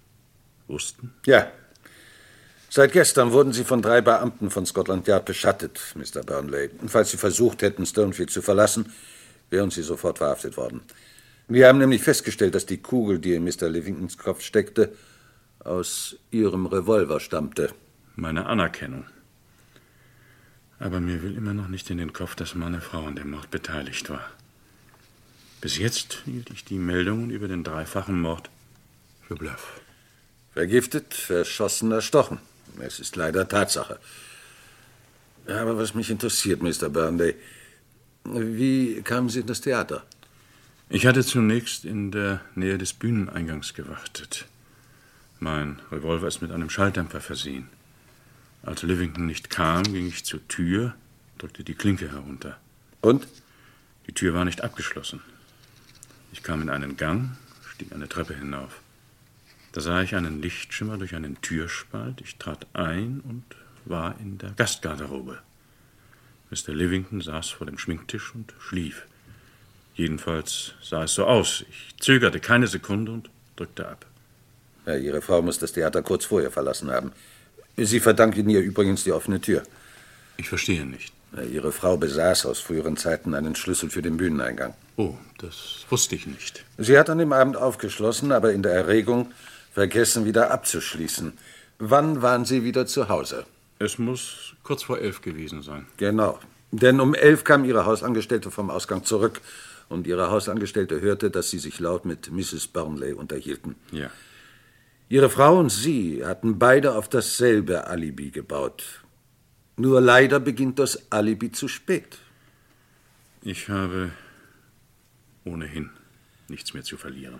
wussten? 0.68 1.14
Ja. 1.26 1.52
Seit 2.76 2.92
gestern 2.92 3.34
wurden 3.34 3.54
Sie 3.54 3.66
von 3.66 3.84
drei 3.84 4.02
Beamten 4.02 4.50
von 4.50 4.66
Scotland 4.66 5.06
Yard 5.06 5.26
beschattet, 5.26 5.80
Mr. 5.94 6.24
Burnley. 6.24 6.72
Und 6.82 6.90
falls 6.90 7.12
Sie 7.12 7.18
versucht 7.18 7.62
hätten, 7.62 7.86
Stonefield 7.86 8.32
zu 8.32 8.42
verlassen, 8.42 8.92
wären 9.52 9.70
Sie 9.70 9.84
sofort 9.84 10.18
verhaftet 10.18 10.58
worden. 10.58 10.82
Wir 11.48 11.68
haben 11.68 11.78
nämlich 11.78 12.02
festgestellt, 12.02 12.56
dass 12.56 12.66
die 12.66 12.80
Kugel, 12.80 13.20
die 13.20 13.36
in 13.36 13.44
Mr. 13.44 13.70
Livingtons 13.70 14.18
Kopf 14.18 14.42
steckte, 14.42 14.92
aus 15.60 16.16
Ihrem 16.32 16.66
Revolver 16.66 17.20
stammte. 17.20 17.70
Meine 18.16 18.48
Anerkennung. 18.48 19.06
Aber 20.80 21.00
mir 21.00 21.22
will 21.22 21.38
immer 21.38 21.54
noch 21.54 21.68
nicht 21.68 21.92
in 21.92 22.00
den 22.00 22.12
Kopf, 22.12 22.34
dass 22.34 22.56
meine 22.56 22.82
Frau 22.82 23.06
an 23.06 23.16
dem 23.16 23.30
Mord 23.30 23.52
beteiligt 23.52 24.10
war. 24.10 24.28
Bis 25.62 25.78
jetzt 25.78 26.24
hielt 26.26 26.50
ich 26.50 26.66
die 26.66 26.80
Meldungen 26.80 27.30
über 27.30 27.48
den 27.48 27.64
dreifachen 27.64 28.20
Mord 28.20 28.50
für 29.28 29.36
Bluff. 29.36 29.80
Vergiftet, 30.54 31.14
verschossen, 31.14 31.92
erstochen. 31.92 32.40
Es 32.80 33.00
ist 33.00 33.16
leider 33.16 33.48
Tatsache. 33.48 34.00
Aber 35.48 35.78
was 35.78 35.94
mich 35.94 36.10
interessiert, 36.10 36.62
Mr. 36.62 36.90
Burnley, 36.90 37.36
wie 38.24 39.02
kamen 39.02 39.30
Sie 39.30 39.42
in 39.42 39.48
das 39.48 39.62
Theater? 39.62 40.04
Ich 40.90 41.06
hatte 41.06 41.24
zunächst 41.24 41.86
in 41.86 42.12
der 42.12 42.42
Nähe 42.56 42.78
des 42.78 42.94
Bühneneingangs 42.94 43.74
gewartet. 43.74 44.46
Mein 45.40 45.82
Revolver 45.92 46.28
ist 46.28 46.42
mit 46.42 46.52
einem 46.52 46.70
Schalldämpfer 46.70 47.20
versehen. 47.20 47.68
Als 48.62 48.84
Livington 48.84 49.26
nicht 49.26 49.50
kam, 49.50 49.84
ging 49.84 50.08
ich 50.08 50.24
zur 50.24 50.48
Tür, 50.48 50.96
drückte 51.38 51.64
die 51.64 51.74
Klinke 51.74 52.10
herunter. 52.12 52.58
Und? 53.02 53.28
Die 54.08 54.14
Tür 54.14 54.34
war 54.34 54.46
nicht 54.46 54.62
abgeschlossen. 54.62 55.22
Ich 56.32 56.44
kam 56.44 56.62
in 56.62 56.70
einen 56.70 56.96
Gang, 56.96 57.38
stieg 57.74 57.92
eine 57.92 58.08
Treppe 58.08 58.36
hinauf. 58.36 58.83
Da 59.74 59.82
sah 59.82 60.04
ich 60.04 60.16
einen 60.16 60.42
Lichtschimmer 60.42 60.98
durch 60.98 61.16
einen 61.16 61.42
Türspalt. 61.42 62.22
Ich 62.22 62.38
trat 62.38 62.68
ein 62.74 63.22
und 63.28 63.44
war 63.86 64.16
in 64.20 64.38
der 64.38 64.52
Gastgarderobe. 64.52 65.40
Mr. 66.52 66.74
Livington 66.74 67.22
saß 67.22 67.50
vor 67.50 67.66
dem 67.66 67.80
Schminktisch 67.80 68.36
und 68.36 68.54
schlief. 68.60 69.08
Jedenfalls 69.96 70.74
sah 70.82 71.04
es 71.04 71.16
so 71.16 71.26
aus. 71.26 71.66
Ich 71.70 71.96
zögerte 72.00 72.40
keine 72.40 72.68
Sekunde 72.68 73.12
und 73.12 73.32
drückte 73.56 73.88
ab. 73.88 74.06
Ja, 74.86 74.96
Ihre 74.96 75.24
Frau 75.24 75.42
muss 75.42 75.58
das 75.58 75.74
Theater 75.74 76.04
kurz 76.04 76.26
vorher 76.26 76.52
verlassen 76.52 76.92
haben. 76.92 77.12
Sie 77.76 78.00
verdanken 78.00 78.50
ihr 78.50 78.62
übrigens 78.62 79.04
die 79.04 79.12
offene 79.12 79.42
Tür. 79.42 79.64
Ich 80.38 80.50
verstehe 80.50 80.86
nicht. 80.86 81.14
Ja, 81.36 81.42
Ihre 81.42 81.72
Frau 81.72 81.98
besaß 81.98 82.46
aus 82.46 82.60
früheren 82.60 82.96
Zeiten 82.96 83.34
einen 83.34 83.56
Schlüssel 83.56 83.90
für 83.90 84.04
den 84.04 84.18
Bühneneingang. 84.18 84.76
Oh, 84.98 85.16
das 85.40 85.86
wusste 85.90 86.14
ich 86.14 86.28
nicht. 86.28 86.64
Sie 86.78 87.00
hat 87.00 87.10
an 87.10 87.18
dem 87.18 87.34
Abend 87.34 87.58
aufgeschlossen, 87.58 88.32
aber 88.32 88.54
in 88.54 88.62
der 88.62 88.74
Erregung 88.74 89.32
vergessen, 89.74 90.26
wieder 90.26 90.52
abzuschließen. 90.52 91.34
Wann 91.80 92.22
waren 92.22 92.46
Sie 92.46 92.64
wieder 92.64 92.86
zu 92.86 93.10
Hause? 93.10 93.46
Es 93.80 93.98
muss 93.98 94.54
kurz 94.64 94.84
vor 94.84 95.00
elf 95.00 95.22
gewesen 95.22 95.62
sein. 95.62 95.88
Genau. 95.98 96.40
Denn 96.72 97.00
um 97.00 97.14
elf 97.14 97.44
kam 97.44 97.66
Ihre 97.66 97.86
Hausangestellte 97.86 98.52
vom 98.52 98.70
Ausgang 98.70 99.04
zurück 99.04 99.42
und 99.90 100.08
Ihre 100.08 100.32
Hausangestellte 100.32 101.02
hörte, 101.02 101.30
dass 101.30 101.50
Sie 101.50 101.60
sich 101.60 101.80
laut 101.80 102.06
mit 102.06 102.32
Mrs. 102.32 102.68
Burnley 102.68 103.14
unterhielten. 103.14 103.76
Ja. 103.92 104.10
Ihre 105.10 105.30
Frau 105.30 105.60
und 105.60 105.70
Sie 105.70 106.26
hatten 106.26 106.58
beide 106.58 106.96
auf 106.96 107.10
dasselbe 107.10 107.88
Alibi 107.88 108.32
gebaut. 108.32 109.02
Nur 109.76 110.02
leider 110.02 110.40
beginnt 110.40 110.80
das 110.80 111.12
Alibi 111.12 111.52
zu 111.52 111.68
spät. 111.68 112.20
Ich 113.42 113.70
habe 113.70 114.12
ohnehin 115.44 115.90
nichts 116.48 116.74
mehr 116.74 116.84
zu 116.84 116.98
verlieren. 116.98 117.40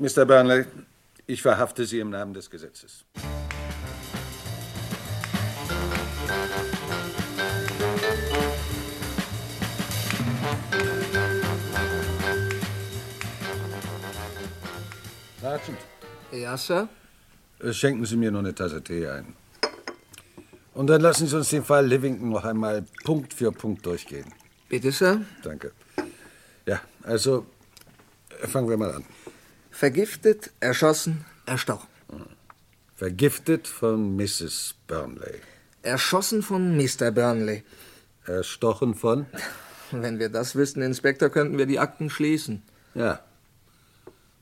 Mr. 0.00 0.24
Burnley, 0.24 0.64
ich 1.26 1.42
verhafte 1.42 1.84
Sie 1.84 1.98
im 1.98 2.10
Namen 2.10 2.32
des 2.32 2.48
Gesetzes. 2.48 3.04
Sergeant. 15.40 15.78
Ja, 16.30 16.56
Sir? 16.56 16.88
Äh, 17.60 17.72
Schenken 17.72 18.04
Sie 18.04 18.16
mir 18.16 18.30
noch 18.30 18.38
eine 18.38 18.54
Tasse 18.54 18.80
Tee 18.82 19.08
ein. 19.08 19.34
Und 20.74 20.86
dann 20.86 21.00
lassen 21.00 21.26
Sie 21.26 21.36
uns 21.36 21.50
den 21.50 21.64
Fall 21.64 21.86
Livington 21.86 22.28
noch 22.30 22.44
einmal 22.44 22.84
Punkt 23.04 23.34
für 23.34 23.50
Punkt 23.50 23.84
durchgehen. 23.84 24.32
Bitte, 24.68 24.92
Sir? 24.92 25.22
Danke. 25.42 25.72
Ja, 26.66 26.80
also 27.02 27.46
äh, 28.40 28.46
fangen 28.46 28.68
wir 28.68 28.76
mal 28.76 28.92
an. 28.92 29.04
Vergiftet, 29.78 30.50
erschossen, 30.58 31.24
erstochen. 31.46 31.86
Vergiftet 32.96 33.68
von 33.68 34.16
Mrs. 34.16 34.74
Burnley. 34.88 35.36
Erschossen 35.82 36.42
von 36.42 36.76
Mr. 36.76 37.12
Burnley. 37.12 37.62
Erstochen 38.26 38.96
von? 38.96 39.26
Wenn 39.92 40.18
wir 40.18 40.30
das 40.30 40.56
wüssten, 40.56 40.82
Inspektor, 40.82 41.28
könnten 41.28 41.58
wir 41.58 41.66
die 41.66 41.78
Akten 41.78 42.10
schließen. 42.10 42.64
Ja. 42.96 43.20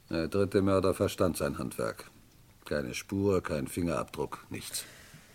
Der 0.09 0.29
dritte 0.29 0.62
Mörder 0.62 0.94
verstand 0.94 1.37
sein 1.37 1.59
Handwerk. 1.59 2.07
Keine 2.64 2.94
Spur, 2.94 3.42
kein 3.42 3.66
Fingerabdruck, 3.66 4.46
nichts. 4.49 4.87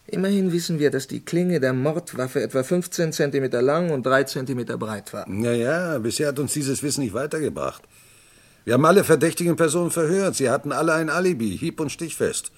Immerhin 0.07 0.51
wissen 0.51 0.79
wir, 0.79 0.89
dass 0.89 1.05
die 1.05 1.23
Klinge 1.23 1.59
der 1.59 1.73
Mordwaffe 1.73 2.41
etwa 2.41 2.63
15 2.63 3.13
cm 3.13 3.51
lang 3.63 3.91
und 3.91 4.03
3 4.03 4.23
cm 4.23 4.65
breit 4.79 5.13
war. 5.13 5.29
Naja, 5.29 5.99
bisher 5.99 6.29
hat 6.29 6.39
uns 6.39 6.53
dieses 6.53 6.81
Wissen 6.81 7.03
nicht 7.03 7.13
weitergebracht. 7.13 7.83
Wir 8.65 8.73
haben 8.75 8.85
alle 8.85 9.03
verdächtigen 9.03 9.55
Personen 9.55 9.91
verhört. 9.91 10.35
Sie 10.35 10.49
hatten 10.49 10.71
alle 10.71 10.93
ein 10.93 11.09
Alibi, 11.09 11.57
hieb- 11.57 11.79
und 11.79 11.91
stichfest. 11.91 12.51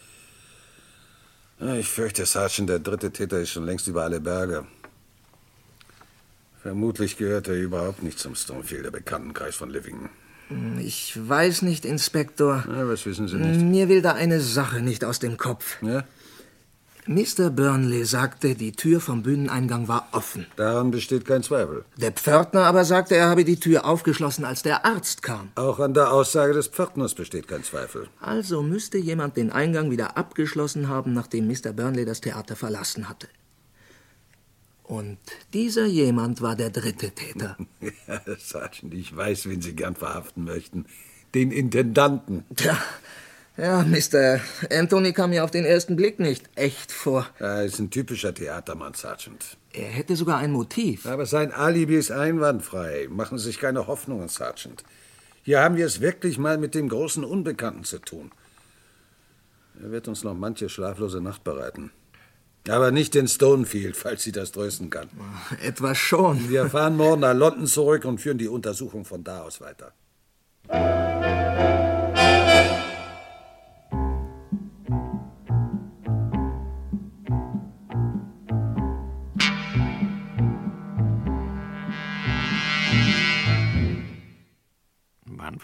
Ja, 1.59 1.75
Ich 1.75 1.87
fürchte, 1.87 2.25
Sergeant, 2.25 2.69
der 2.69 2.79
dritte 2.79 3.11
Täter 3.11 3.39
ist 3.39 3.51
schon 3.51 3.65
längst 3.65 3.87
über 3.87 4.03
alle 4.03 4.19
Berge. 4.19 4.65
Vermutlich 6.61 7.17
gehört 7.17 7.47
er 7.47 7.55
überhaupt 7.55 8.03
nicht 8.03 8.19
zum 8.19 8.35
Stonefielder 8.35 8.91
Bekanntenkreis 8.91 9.55
von 9.55 9.69
Livington. 9.69 10.09
Ich 10.79 11.17
weiß 11.17 11.61
nicht, 11.63 11.83
Inspektor. 11.85 12.63
Ja, 12.67 12.87
was 12.87 13.05
wissen 13.05 13.27
Sie 13.27 13.37
nicht? 13.37 13.61
Mir 13.61 13.89
will 13.89 14.01
da 14.01 14.13
eine 14.13 14.39
Sache 14.39 14.81
nicht 14.81 15.03
aus 15.03 15.19
dem 15.19 15.37
Kopf. 15.37 15.81
Ja? 15.81 16.03
Mr. 17.07 17.49
Burnley 17.49 18.05
sagte, 18.05 18.55
die 18.55 18.71
Tür 18.71 19.01
vom 19.01 19.23
Bühneneingang 19.23 19.87
war 19.87 20.07
offen. 20.11 20.45
Daran 20.55 20.91
besteht 20.91 21.25
kein 21.25 21.43
Zweifel. 21.43 21.83
Der 21.97 22.11
Pförtner 22.11 22.65
aber 22.65 22.85
sagte, 22.85 23.15
er 23.15 23.29
habe 23.29 23.43
die 23.43 23.59
Tür 23.59 23.85
aufgeschlossen, 23.85 24.45
als 24.45 24.61
der 24.61 24.85
Arzt 24.85 25.21
kam. 25.21 25.51
Auch 25.55 25.79
an 25.79 25.93
der 25.93 26.11
Aussage 26.11 26.53
des 26.53 26.67
Pförtners 26.67 27.13
besteht 27.13 27.47
kein 27.47 27.63
Zweifel. 27.63 28.07
Also 28.21 28.61
müsste 28.61 28.97
jemand 28.97 29.37
den 29.37 29.51
Eingang 29.51 29.91
wieder 29.91 30.17
abgeschlossen 30.17 30.87
haben, 30.87 31.13
nachdem 31.13 31.47
Mr. 31.47 31.73
Burnley 31.73 32.05
das 32.05 32.21
Theater 32.21 32.55
verlassen 32.55 33.09
hatte. 33.09 33.27
Und 34.83 35.17
dieser 35.53 35.85
jemand 35.85 36.41
war 36.41 36.55
der 36.55 36.69
dritte 36.69 37.11
Täter. 37.11 37.57
Ja, 38.07 38.21
Sergeant, 38.37 38.93
ich 38.93 39.15
weiß, 39.15 39.47
wen 39.49 39.61
Sie 39.61 39.75
gern 39.75 39.95
verhaften 39.95 40.43
möchten. 40.43 40.85
Den 41.33 41.51
Intendanten. 41.51 42.43
Tja, 42.55 42.77
ja, 43.57 43.83
Mr. 43.83 44.39
Anthony 44.71 45.13
kam 45.13 45.29
mir 45.29 45.43
auf 45.43 45.51
den 45.51 45.65
ersten 45.65 45.95
Blick 45.95 46.19
nicht 46.19 46.49
echt 46.55 46.91
vor. 46.91 47.27
Er 47.39 47.63
ist 47.63 47.79
ein 47.79 47.89
typischer 47.89 48.33
Theatermann, 48.33 48.93
Sergeant. 48.93 49.57
Er 49.73 49.89
hätte 49.89 50.15
sogar 50.15 50.37
ein 50.37 50.51
Motiv. 50.51 51.05
Aber 51.05 51.25
sein 51.25 51.51
Alibi 51.51 51.97
ist 51.97 52.11
einwandfrei. 52.11 53.07
Machen 53.09 53.37
Sie 53.37 53.45
sich 53.45 53.59
keine 53.59 53.87
Hoffnungen, 53.87 54.29
Sergeant. 54.29 54.83
Hier 55.43 55.61
haben 55.61 55.75
wir 55.75 55.85
es 55.85 55.99
wirklich 55.99 56.37
mal 56.37 56.57
mit 56.57 56.73
dem 56.73 56.89
großen 56.89 57.23
Unbekannten 57.23 57.83
zu 57.83 57.99
tun. 57.99 58.31
Er 59.81 59.91
wird 59.91 60.07
uns 60.07 60.23
noch 60.23 60.35
manche 60.35 60.69
schlaflose 60.69 61.21
Nacht 61.21 61.43
bereiten. 61.43 61.91
Aber 62.69 62.91
nicht 62.91 63.15
in 63.15 63.27
Stonefield, 63.27 63.97
falls 63.97 64.23
Sie 64.23 64.31
das 64.31 64.53
trösten 64.53 64.89
kann. 64.89 65.09
Etwas 65.61 65.97
schon. 65.97 66.49
Wir 66.49 66.69
fahren 66.69 66.95
morgen 66.95 67.21
nach 67.21 67.33
London 67.33 67.67
zurück 67.67 68.05
und 68.05 68.21
führen 68.21 68.37
die 68.37 68.47
Untersuchung 68.47 69.03
von 69.03 69.23
da 69.23 69.41
aus 69.41 69.59
weiter. 69.59 69.91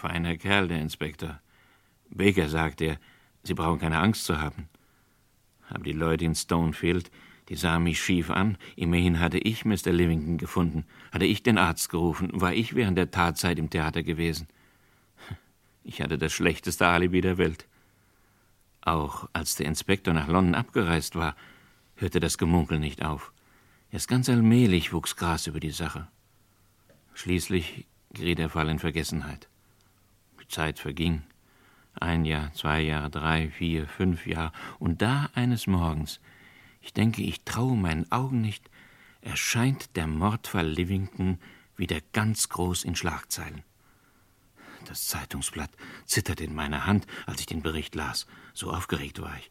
Was 0.02 0.38
Kerl, 0.38 0.68
der 0.68 0.80
Inspektor. 0.80 1.40
Baker 2.10 2.48
sagt 2.48 2.80
er, 2.80 2.98
Sie 3.42 3.54
brauchen 3.54 3.80
keine 3.80 3.98
Angst 3.98 4.24
zu 4.24 4.40
haben. 4.40 4.68
Aber 5.68 5.84
die 5.84 5.92
Leute 5.92 6.24
in 6.24 6.34
Stonefield, 6.34 7.10
die 7.48 7.56
sahen 7.56 7.84
mich 7.84 8.02
schief 8.02 8.30
an. 8.30 8.58
Immerhin 8.76 9.18
hatte 9.18 9.38
ich 9.38 9.64
Mr. 9.64 9.92
Livington 9.92 10.38
gefunden, 10.38 10.84
hatte 11.12 11.24
ich 11.24 11.42
den 11.42 11.58
Arzt 11.58 11.88
gerufen, 11.88 12.28
war 12.32 12.52
ich 12.52 12.74
während 12.74 12.98
der 12.98 13.10
Tatzeit 13.10 13.58
im 13.58 13.70
Theater 13.70 14.02
gewesen. 14.02 14.48
Ich 15.82 16.02
hatte 16.02 16.18
das 16.18 16.32
schlechteste 16.32 16.86
Alibi 16.86 17.20
der 17.20 17.38
Welt. 17.38 17.66
Auch 18.82 19.28
als 19.32 19.56
der 19.56 19.66
Inspektor 19.66 20.14
nach 20.14 20.28
London 20.28 20.54
abgereist 20.54 21.16
war, 21.16 21.36
hörte 21.96 22.20
das 22.20 22.38
Gemunkel 22.38 22.78
nicht 22.78 23.04
auf. 23.04 23.32
Erst 23.90 24.08
ganz 24.08 24.28
allmählich 24.28 24.92
wuchs 24.92 25.16
Gras 25.16 25.46
über 25.46 25.60
die 25.60 25.70
Sache. 25.70 26.08
Schließlich 27.14 27.86
geriet 28.12 28.38
der 28.38 28.48
Fall 28.48 28.68
in 28.68 28.78
Vergessenheit. 28.78 29.49
Zeit 30.50 30.78
verging. 30.78 31.22
Ein 31.94 32.24
Jahr, 32.24 32.52
zwei 32.52 32.80
Jahre, 32.82 33.10
drei, 33.10 33.50
vier, 33.50 33.86
fünf 33.88 34.26
Jahre. 34.26 34.52
Und 34.78 35.02
da 35.02 35.30
eines 35.34 35.66
Morgens, 35.66 36.20
ich 36.80 36.92
denke, 36.92 37.22
ich 37.22 37.44
traue 37.44 37.76
meinen 37.76 38.10
Augen 38.12 38.40
nicht, 38.40 38.70
erscheint 39.20 39.96
der 39.96 40.06
Mordfall 40.06 40.68
Livington 40.68 41.38
wieder 41.76 41.98
ganz 42.12 42.48
groß 42.48 42.84
in 42.84 42.96
Schlagzeilen. 42.96 43.62
Das 44.86 45.08
Zeitungsblatt 45.08 45.70
zitterte 46.06 46.44
in 46.44 46.54
meiner 46.54 46.86
Hand, 46.86 47.06
als 47.26 47.40
ich 47.40 47.46
den 47.46 47.62
Bericht 47.62 47.94
las. 47.94 48.26
So 48.54 48.70
aufgeregt 48.70 49.20
war 49.20 49.36
ich. 49.38 49.50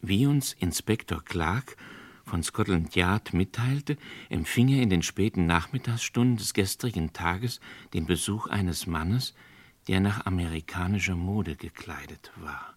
Wie 0.00 0.26
uns 0.26 0.52
Inspektor 0.54 1.24
Clark 1.24 1.76
von 2.24 2.42
Scotland 2.42 2.94
Yard 2.96 3.34
mitteilte, 3.34 3.96
empfing 4.30 4.68
er 4.68 4.82
in 4.82 4.90
den 4.90 5.02
späten 5.02 5.46
Nachmittagsstunden 5.46 6.36
des 6.36 6.54
gestrigen 6.54 7.12
Tages 7.12 7.60
den 7.94 8.06
Besuch 8.06 8.48
eines 8.48 8.86
Mannes, 8.86 9.34
der 9.88 10.00
nach 10.00 10.26
amerikanischer 10.26 11.16
Mode 11.16 11.56
gekleidet 11.56 12.30
war. 12.36 12.74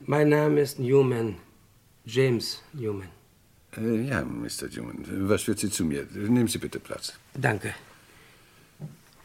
Mein 0.00 0.28
Name 0.28 0.60
ist 0.60 0.78
Newman, 0.78 1.36
James 2.04 2.62
Newman. 2.72 3.08
Äh, 3.76 4.08
ja, 4.08 4.24
Mr. 4.24 4.68
Newman, 4.74 5.28
was 5.28 5.42
führt 5.42 5.58
Sie 5.58 5.70
zu 5.70 5.84
mir? 5.84 6.06
Nehmen 6.12 6.48
Sie 6.48 6.58
bitte 6.58 6.80
Platz. 6.80 7.12
Danke. 7.34 7.74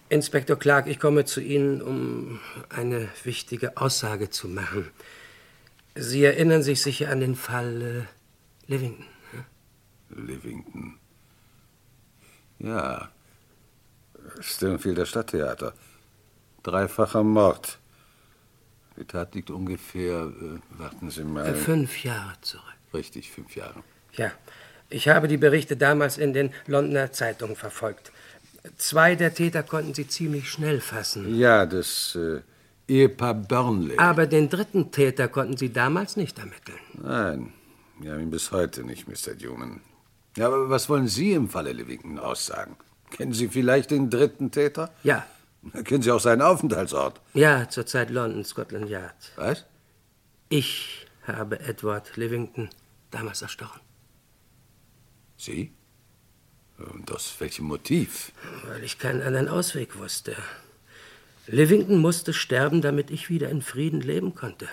Inspektor 0.10 0.58
Clark, 0.58 0.88
ich 0.88 1.00
komme 1.00 1.26
zu 1.26 1.42
Ihnen, 1.42 1.82
um 1.82 2.40
eine 2.70 3.10
wichtige 3.24 3.78
Aussage 3.78 4.30
zu 4.30 4.48
machen. 4.48 4.88
Sie 5.96 6.24
erinnern 6.24 6.62
sich 6.62 6.82
sicher 6.82 7.10
an 7.10 7.22
den 7.22 7.36
Fall 7.36 7.82
äh, 7.82 8.72
Livington. 8.72 9.06
Hm? 9.32 10.26
Livington. 10.28 11.00
Ja. 12.60 13.10
Stonfielder 14.42 15.06
Stadttheater. 15.06 15.74
Dreifacher 16.66 17.24
Mord. 17.24 17.78
Die 18.98 19.06
Tat 19.06 19.36
liegt 19.36 19.52
ungefähr, 19.52 20.24
äh, 20.24 20.80
warten 20.80 21.12
Sie 21.12 21.24
mal. 21.24 21.46
Äh, 21.46 21.54
fünf 21.54 22.04
Jahre 22.04 22.34
zurück. 22.42 22.64
Richtig, 22.94 23.32
fünf 23.32 23.56
Jahre. 23.56 23.84
Ja. 24.14 24.32
Ich 24.90 25.08
habe 25.08 25.28
die 25.28 25.38
Berichte 25.38 25.78
damals 25.78 26.18
in 26.18 26.34
den 26.34 26.52
Londoner 26.68 27.12
Zeitungen 27.12 27.56
verfolgt. 27.56 28.12
Zwei 28.78 29.16
der 29.16 29.34
Täter 29.34 29.64
konnten 29.64 29.94
sie 29.94 30.08
ziemlich 30.08 30.50
schnell 30.50 30.80
fassen. 30.80 31.36
Ja, 31.36 31.66
das 31.66 32.16
äh, 32.16 32.42
Ehepaar 32.88 33.36
Burnley. 33.36 33.98
Aber 33.98 34.26
den 34.26 34.50
dritten 34.50 34.92
Täter 34.92 35.28
konnten 35.28 35.58
sie 35.58 35.72
damals 35.72 36.18
nicht 36.18 36.40
ermitteln. 36.40 36.80
Nein, 36.94 37.54
wir 38.00 38.14
haben 38.14 38.22
ihn 38.22 38.32
bis 38.32 38.52
heute 38.52 38.84
nicht, 38.84 39.08
Mr. 39.08 39.36
Newman. 39.40 39.82
Ja, 40.38 40.48
aber 40.48 40.70
was 40.70 40.90
wollen 40.90 41.08
Sie 41.08 41.34
im 41.34 41.48
Falle 41.48 41.74
Livington 41.74 42.18
aussagen? 42.20 42.76
Kennen 43.12 43.34
Sie 43.34 43.50
vielleicht 43.50 43.92
den 43.92 44.10
dritten 44.10 44.52
Täter? 44.52 44.92
Ja. 45.04 45.26
Kennen 45.84 46.02
Sie 46.02 46.12
auch 46.12 46.20
seinen 46.20 46.42
Aufenthaltsort? 46.42 47.22
Ja, 47.34 47.68
zurzeit 47.70 48.10
London, 48.10 48.46
Scotland 48.46 48.90
Yard. 48.90 49.32
Was? 49.36 49.66
Ich 50.50 51.08
habe 51.26 51.60
Edward 51.60 52.16
Livington 52.18 52.70
damals 53.12 53.42
erstochen. 53.42 53.82
Sie? 55.38 55.72
Und 56.78 57.12
aus 57.12 57.36
welchem 57.40 57.66
Motiv? 57.66 58.32
Weil 58.68 58.84
ich 58.84 59.00
keinen 59.00 59.22
anderen 59.22 59.48
Ausweg 59.48 59.98
wusste. 59.98 60.36
Livington 61.48 61.98
musste 61.98 62.34
sterben, 62.34 62.82
damit 62.82 63.12
ich 63.12 63.30
wieder 63.30 63.50
in 63.50 63.62
Frieden 63.62 64.02
leben 64.02 64.36
konnte. 64.36 64.68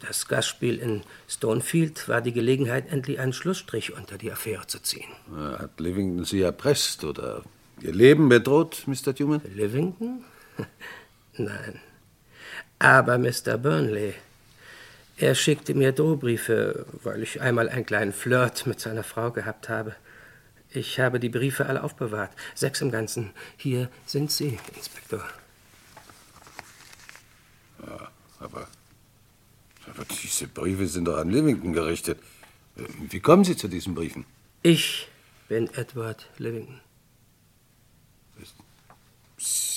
Das 0.00 0.28
Gastspiel 0.28 0.78
in 0.78 1.02
Stonefield 1.28 2.08
war 2.08 2.20
die 2.20 2.32
Gelegenheit, 2.32 2.90
endlich 2.90 3.18
einen 3.18 3.32
Schlussstrich 3.32 3.92
unter 3.92 4.18
die 4.18 4.30
Affäre 4.30 4.66
zu 4.66 4.80
ziehen. 4.80 5.08
Hat 5.34 5.80
Livington 5.80 6.24
Sie 6.24 6.42
erpresst 6.42 7.04
oder 7.04 7.42
Ihr 7.82 7.92
Leben 7.92 8.28
bedroht, 8.28 8.84
Mr. 8.86 9.14
Newman? 9.18 9.40
Livington? 9.54 10.24
Nein. 11.36 11.80
Aber 12.78 13.18
Mr. 13.18 13.56
Burnley. 13.56 14.14
Er 15.16 15.34
schickte 15.34 15.74
mir 15.74 15.92
Drohbriefe, 15.92 16.86
weil 17.02 17.22
ich 17.22 17.40
einmal 17.40 17.68
einen 17.68 17.86
kleinen 17.86 18.12
Flirt 18.12 18.66
mit 18.66 18.80
seiner 18.80 19.02
Frau 19.02 19.30
gehabt 19.30 19.68
habe. 19.68 19.94
Ich 20.70 21.00
habe 21.00 21.20
die 21.20 21.28
Briefe 21.28 21.66
alle 21.66 21.82
aufbewahrt. 21.82 22.30
Sechs 22.54 22.80
im 22.80 22.90
Ganzen. 22.90 23.30
Hier 23.56 23.90
sind 24.06 24.30
sie, 24.30 24.58
Inspektor. 24.76 25.24
Ja, 27.86 28.10
aber, 28.38 28.68
aber 29.86 30.04
diese 30.22 30.46
Briefe 30.46 30.86
sind 30.86 31.06
doch 31.06 31.18
an 31.18 31.30
Livington 31.30 31.72
gerichtet. 31.72 32.18
Wie 32.76 33.20
kommen 33.20 33.44
Sie 33.44 33.56
zu 33.56 33.68
diesen 33.68 33.94
Briefen? 33.94 34.24
Ich 34.62 35.08
bin 35.48 35.68
Edward 35.74 36.28
Livington. 36.38 36.80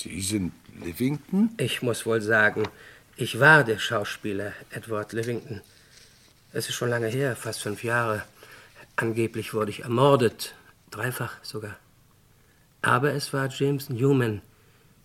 Sie 0.04 0.20
sind 0.20 0.52
Livington? 0.84 1.48
Ich 1.56 1.80
muss 1.80 2.04
wohl 2.04 2.20
sagen, 2.20 2.64
ich 3.16 3.40
war 3.40 3.64
der 3.64 3.78
Schauspieler 3.78 4.52
Edward 4.70 5.14
Livington. 5.14 5.62
Es 6.52 6.68
ist 6.68 6.74
schon 6.74 6.90
lange 6.90 7.06
her, 7.06 7.34
fast 7.36 7.62
fünf 7.62 7.82
Jahre. 7.82 8.22
Angeblich 8.96 9.54
wurde 9.54 9.70
ich 9.70 9.84
ermordet, 9.84 10.54
dreifach 10.90 11.42
sogar. 11.42 11.76
Aber 12.82 13.14
es 13.14 13.32
war 13.32 13.48
James 13.48 13.88
Newman, 13.88 14.42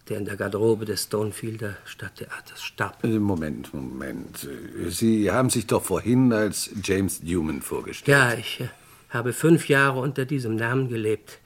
der 0.09 0.17
in 0.17 0.25
der 0.25 0.35
Garderobe 0.35 0.83
des 0.83 1.03
Stonefielder 1.03 1.77
Stadttheaters 1.85 2.61
starb. 2.61 3.01
Moment, 3.05 3.73
Moment. 3.73 4.49
Sie 4.89 5.31
haben 5.31 5.49
sich 5.49 5.65
doch 5.65 5.83
vorhin 5.83 6.33
als 6.33 6.71
James 6.83 7.23
Newman 7.23 7.61
vorgestellt. 7.61 8.17
Ja, 8.17 8.33
ich 8.33 8.59
äh, 8.59 8.67
habe 9.11 9.31
fünf 9.31 9.69
Jahre 9.69 10.01
unter 10.01 10.25
diesem 10.25 10.57
Namen 10.57 10.89
gelebt. 10.89 11.39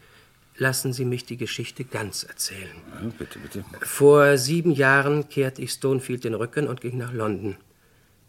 Lassen 0.58 0.94
Sie 0.94 1.06
mich 1.06 1.26
die 1.26 1.38
Geschichte 1.38 1.84
ganz 1.84 2.24
erzählen. 2.24 2.76
Ja, 3.02 3.10
bitte, 3.18 3.40
bitte. 3.40 3.66
Vor 3.82 4.38
sieben 4.38 4.72
Jahren 4.72 5.28
kehrte 5.28 5.62
ich 5.62 5.72
Stonefield 5.72 6.24
den 6.24 6.36
Rücken 6.36 6.68
und 6.68 6.82
ging 6.82 6.98
nach 6.98 7.12
London. 7.12 7.58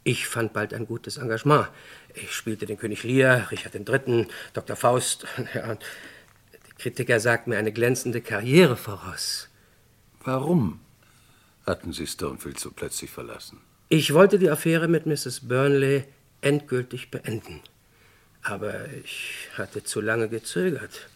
Ich 0.05 0.27
fand 0.27 0.53
bald 0.53 0.73
ein 0.75 0.87
gutes 0.87 1.17
Engagement. 1.17 1.69
Ich 2.15 2.33
spielte 2.33 2.67
den 2.67 2.79
König 2.79 3.03
Lear, 3.05 3.51
Richard 3.51 3.75
III., 3.75 4.27
Dr. 4.53 4.77
Faust. 4.77 5.27
Ja, 5.55 5.75
die 5.75 6.73
Kritiker 6.79 7.21
sagten 7.21 7.51
mir 7.51 7.59
eine 7.59 7.73
glänzende 7.73 8.21
Karriere 8.21 8.77
voraus. 8.77 9.49
Warum 10.23 10.81
hatten 11.67 11.93
Sie 11.93 12.07
Stonefield 12.07 12.59
so 12.59 12.71
plötzlich 12.71 13.11
verlassen? 13.11 13.61
Ich 13.89 14.13
wollte 14.13 14.39
die 14.39 14.51
Affäre 14.51 14.89
mit 14.89 15.07
Mrs. 15.07 15.49
Burnley 15.49 16.05
endgültig 16.41 17.11
beenden. 17.11 17.61
Aber 18.43 18.89
ich 19.05 19.49
hatte 19.57 19.85
zu 19.85 20.01
lange 20.01 20.29
gezögert. 20.29 21.09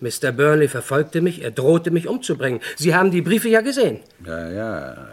Mr. 0.00 0.32
Burnley 0.32 0.68
verfolgte 0.68 1.20
mich, 1.20 1.42
er 1.42 1.50
drohte 1.50 1.90
mich 1.90 2.06
umzubringen. 2.06 2.60
Sie 2.76 2.94
haben 2.94 3.10
die 3.10 3.22
Briefe 3.22 3.48
ja 3.48 3.60
gesehen. 3.60 4.00
Ja, 4.24 4.48
ja. 4.50 5.08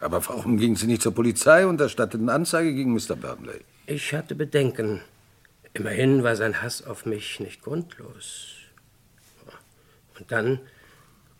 Aber 0.00 0.24
warum 0.26 0.58
gingen 0.58 0.76
Sie 0.76 0.86
nicht 0.86 1.02
zur 1.02 1.14
Polizei 1.14 1.66
und 1.66 1.80
erstatteten 1.80 2.28
Anzeige 2.28 2.72
gegen 2.74 2.92
Mr. 2.92 3.16
Burnley? 3.16 3.60
Ich 3.86 4.14
hatte 4.14 4.34
Bedenken. 4.34 5.00
Immerhin 5.72 6.22
war 6.22 6.36
sein 6.36 6.62
Hass 6.62 6.86
auf 6.86 7.06
mich 7.06 7.40
nicht 7.40 7.62
grundlos. 7.62 8.54
Und 10.18 10.30
dann, 10.30 10.60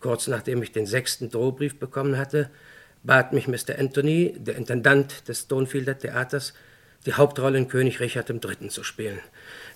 kurz 0.01 0.27
nachdem 0.27 0.61
ich 0.61 0.71
den 0.71 0.85
sechsten 0.85 1.29
Drohbrief 1.29 1.79
bekommen 1.79 2.17
hatte, 2.17 2.49
bat 3.03 3.31
mich 3.31 3.47
Mr. 3.47 3.79
Anthony, 3.79 4.35
der 4.37 4.55
Intendant 4.55 5.27
des 5.29 5.41
Stonefielder 5.41 5.97
Theaters, 5.97 6.53
die 7.05 7.13
Hauptrolle 7.13 7.57
in 7.57 7.67
König 7.67 7.99
Richard 7.99 8.29
III. 8.29 8.69
zu 8.69 8.83
spielen. 8.83 9.19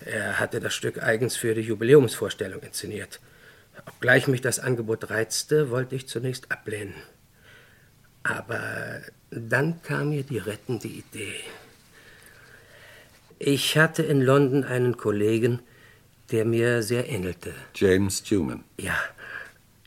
Er 0.04 0.40
hatte 0.40 0.60
das 0.60 0.74
Stück 0.74 1.02
eigens 1.02 1.36
für 1.36 1.54
die 1.54 1.60
Jubiläumsvorstellung 1.60 2.62
inszeniert. 2.62 3.20
Obgleich 3.86 4.26
mich 4.28 4.40
das 4.40 4.58
Angebot 4.58 5.10
reizte, 5.10 5.70
wollte 5.70 5.94
ich 5.94 6.08
zunächst 6.08 6.50
ablehnen. 6.50 6.94
Aber 8.22 9.00
dann 9.30 9.82
kam 9.82 10.10
mir 10.10 10.22
die 10.22 10.38
rettende 10.38 10.88
Idee. 10.88 11.40
Ich 13.38 13.78
hatte 13.78 14.02
in 14.02 14.20
London 14.20 14.64
einen 14.64 14.96
Kollegen, 14.96 15.60
der 16.30 16.44
mir 16.44 16.82
sehr 16.82 17.08
ähnelte. 17.08 17.54
James 17.74 18.30
Newman. 18.30 18.64
Ja. 18.76 18.98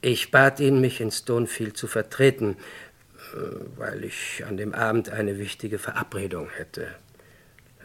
Ich 0.01 0.31
bat 0.31 0.59
ihn, 0.59 0.81
mich 0.81 0.99
in 0.99 1.11
Stonefield 1.11 1.77
zu 1.77 1.87
vertreten, 1.87 2.57
äh, 3.33 3.37
weil 3.77 4.03
ich 4.03 4.43
an 4.45 4.57
dem 4.57 4.73
Abend 4.73 5.09
eine 5.09 5.37
wichtige 5.37 5.79
Verabredung 5.79 6.49
hätte. 6.49 6.87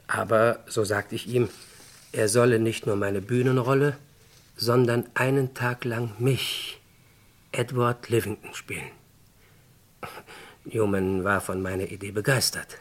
Aber, 0.09 0.64
so 0.66 0.84
sagte 0.84 1.14
ich 1.14 1.28
ihm, 1.28 1.48
er 2.12 2.28
solle 2.28 2.59
nicht 2.59 2.86
nur 2.86 2.96
meine 2.96 3.20
Bühnenrolle, 3.20 3.96
sondern 4.56 5.04
einen 5.14 5.54
Tag 5.54 5.84
lang 5.84 6.14
mich, 6.18 6.80
Edward 7.52 8.09
Livington, 8.09 8.54
spielen. 8.54 8.90
Newman 10.64 11.24
war 11.24 11.40
von 11.40 11.62
meiner 11.62 11.90
Idee 11.90 12.11
begeistert. 12.11 12.78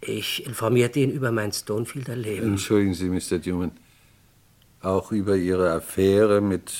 Ich 0.00 0.46
informierte 0.46 1.00
ihn 1.00 1.10
über 1.10 1.32
mein 1.32 1.52
Stonefielder 1.52 2.16
Leben. 2.16 2.52
Entschuldigen 2.52 2.94
Sie, 2.94 3.08
Mr. 3.08 3.38
Newman. 3.44 3.72
Auch 4.80 5.10
über 5.10 5.34
Ihre 5.36 5.72
Affäre 5.72 6.40
mit 6.40 6.72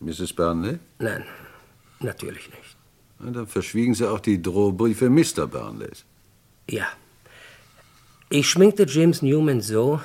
Mrs. 0.00 0.34
Burnley? 0.34 0.78
Nein, 0.98 1.24
natürlich 2.00 2.50
nicht. 2.50 2.76
Na, 3.18 3.30
dann 3.30 3.46
verschwiegen 3.46 3.94
Sie 3.94 4.08
auch 4.08 4.20
die 4.20 4.40
Drohbriefe 4.40 5.08
Mr. 5.08 5.46
Burnleys. 5.46 6.04
Ja. 6.68 6.86
Ich 8.30 8.50
schminkte 8.50 8.84
James 8.86 9.22
Newman 9.22 9.62
so, 9.62 10.02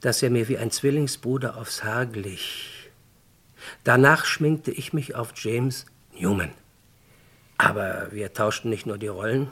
dass 0.00 0.22
er 0.22 0.30
mir 0.30 0.46
wie 0.46 0.58
ein 0.58 0.70
Zwillingsbruder 0.70 1.56
aufs 1.56 1.82
Haar 1.82 2.06
glich. 2.06 2.88
Danach 3.82 4.26
schminkte 4.26 4.70
ich 4.70 4.92
mich 4.92 5.16
auf 5.16 5.32
James 5.34 5.86
Newman. 6.16 6.52
Aber 7.56 8.12
wir 8.12 8.32
tauschten 8.32 8.70
nicht 8.70 8.86
nur 8.86 8.96
die 8.96 9.08
Rollen, 9.08 9.50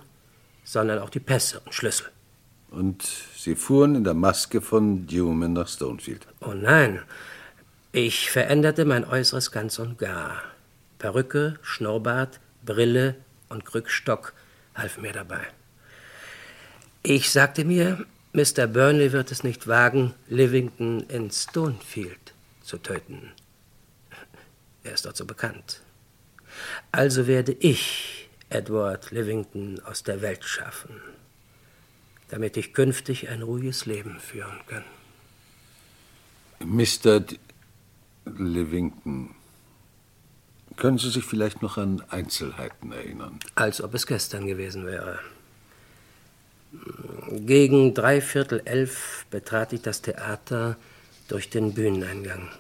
sondern 0.63 1.01
auch 1.01 1.11
die 1.11 1.19
Pässe 1.19 1.59
und 1.65 1.75
Schlüssel. 1.75 2.07
Und 2.71 3.03
Sie 3.37 3.57
fuhren 3.57 3.97
in 3.97 4.05
der 4.05 4.15
Maske 4.15 4.61
von 4.61 5.07
Newman 5.07 5.55
nach 5.55 5.67
Stonefield. 5.67 6.29
Oh 6.41 6.55
nein, 6.55 7.01
ich 7.91 8.31
veränderte 8.31 8.85
mein 8.85 9.05
Äußeres 9.05 9.51
ganz 9.51 9.81
und 9.81 9.99
gar. 9.99 10.43
Perücke, 11.01 11.59
Schnurrbart, 11.63 12.39
Brille 12.65 13.17
und 13.49 13.65
Krückstock 13.65 14.33
halfen 14.77 15.03
mir 15.03 15.13
dabei. 15.13 15.45
Ich 17.09 17.31
sagte 17.31 17.65
mir, 17.65 18.05
Mr. 18.33 18.67
Burnley 18.67 19.13
wird 19.13 19.31
es 19.31 19.45
nicht 19.45 19.69
wagen, 19.69 20.13
Livington 20.27 21.03
in 21.03 21.31
Stonefield 21.31 22.35
zu 22.63 22.79
töten. 22.79 23.31
Er 24.83 24.95
ist 24.95 25.07
dort 25.07 25.17
so 25.17 25.25
bekannt. 25.25 25.83
Also 26.91 27.29
werde 27.29 27.53
ich 27.53 28.29
Edward 28.49 29.13
Livington 29.13 29.81
aus 29.85 30.03
der 30.03 30.21
Welt 30.21 30.43
schaffen, 30.43 31.01
damit 32.31 32.57
ich 32.57 32.75
künftig 32.75 33.29
ein 33.29 33.43
ruhiges 33.43 33.87
Leben 33.87 34.19
führen 34.19 34.59
kann. 34.67 34.85
Mr. 36.59 37.21
D 37.21 37.39
Livington, 38.25 39.33
können 40.75 40.99
Sie 40.99 41.11
sich 41.11 41.25
vielleicht 41.25 41.63
noch 41.63 41.79
an 41.79 42.03
Einzelheiten 42.11 42.91
erinnern? 42.91 43.39
Als 43.55 43.81
ob 43.81 43.95
es 43.95 44.09
gestern 44.09 44.49
gewesen 44.49 44.87
wäre. 44.87 45.21
Gegen 47.31 47.95
dreiviertel 47.95 48.63
elf 48.65 49.27
betrat 49.31 49.73
ich 49.73 49.83
das 49.83 50.03
Theater 50.03 50.77
durch 51.29 51.51
den 51.51 51.75
Bühneneingang. 51.75 52.51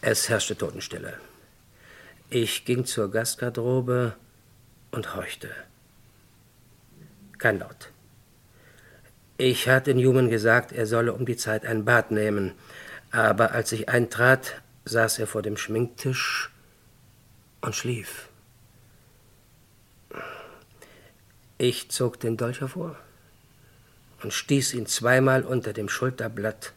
Es 0.00 0.28
herrschte 0.28 0.56
Totenstille. 0.56 1.14
Ich 2.30 2.64
ging 2.64 2.84
zur 2.84 3.10
Gastgarderobe 3.10 4.14
und 4.90 5.14
horchte. 5.14 5.50
Kein 7.38 7.58
Laut. 7.58 7.90
Ich 9.36 9.68
hatte 9.68 9.94
Newman 9.94 10.30
gesagt, 10.30 10.72
er 10.72 10.86
solle 10.86 11.12
um 11.12 11.24
die 11.24 11.36
Zeit 11.36 11.64
ein 11.64 11.84
Bad 11.84 12.10
nehmen, 12.10 12.52
aber 13.10 13.52
als 13.52 13.72
ich 13.72 13.88
eintrat, 13.88 14.60
saß 14.84 15.18
er 15.20 15.26
vor 15.26 15.42
dem 15.42 15.56
Schminktisch 15.56 16.50
und 17.60 17.74
schlief. 17.74 18.27
Ich 21.58 21.90
zog 21.90 22.20
den 22.20 22.36
Dolch 22.36 22.60
hervor 22.60 22.96
und 24.22 24.32
stieß 24.32 24.74
ihn 24.74 24.86
zweimal 24.86 25.44
unter 25.44 25.72
dem 25.72 25.88
Schulterblatt 25.88 26.72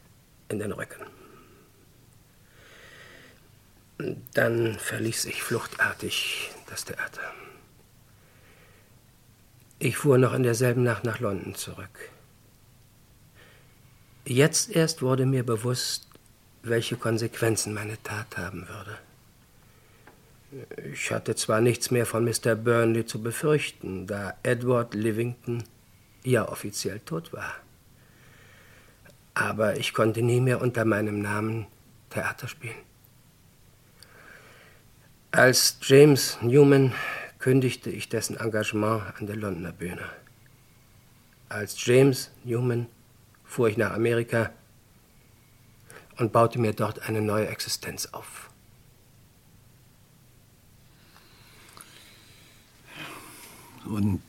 in 0.48 0.58
den 0.58 0.72
Rücken. 0.72 1.06
Dann 4.34 4.76
verließ 4.78 5.26
ich 5.26 5.42
fluchtartig 5.42 6.50
das 6.68 6.84
Theater. 6.84 7.32
Ich 9.78 9.96
fuhr 9.96 10.18
noch 10.18 10.34
in 10.34 10.42
derselben 10.42 10.82
Nacht 10.82 11.04
nach 11.04 11.20
London 11.20 11.54
zurück. 11.54 12.10
Jetzt 14.24 14.70
erst 14.70 15.02
wurde 15.02 15.26
mir 15.26 15.44
bewusst, 15.44 16.08
welche 16.62 16.96
Konsequenzen 16.96 17.74
meine 17.74 18.00
Tat 18.02 18.36
haben 18.36 18.68
würde. 18.68 18.98
Ich 20.92 21.10
hatte 21.10 21.34
zwar 21.34 21.60
nichts 21.62 21.90
mehr 21.90 22.04
von 22.04 22.24
Mr. 22.24 22.54
Burnley 22.54 23.06
zu 23.06 23.22
befürchten, 23.22 24.06
da 24.06 24.34
Edward 24.42 24.92
Livington 24.92 25.64
ja 26.24 26.46
offiziell 26.46 27.00
tot 27.00 27.32
war. 27.32 27.54
Aber 29.32 29.78
ich 29.78 29.94
konnte 29.94 30.20
nie 30.20 30.40
mehr 30.40 30.60
unter 30.60 30.84
meinem 30.84 31.22
Namen 31.22 31.66
Theater 32.10 32.48
spielen. 32.48 32.76
Als 35.30 35.78
James 35.80 36.36
Newman 36.42 36.92
kündigte 37.38 37.88
ich 37.88 38.10
dessen 38.10 38.36
Engagement 38.36 39.02
an 39.18 39.26
der 39.26 39.36
Londoner 39.36 39.72
Bühne. 39.72 40.04
Als 41.48 41.82
James 41.86 42.30
Newman 42.44 42.86
fuhr 43.44 43.68
ich 43.68 43.78
nach 43.78 43.94
Amerika 43.94 44.52
und 46.18 46.32
baute 46.32 46.58
mir 46.58 46.74
dort 46.74 47.08
eine 47.08 47.22
neue 47.22 47.48
Existenz 47.48 48.06
auf. 48.12 48.51
Und 53.84 54.22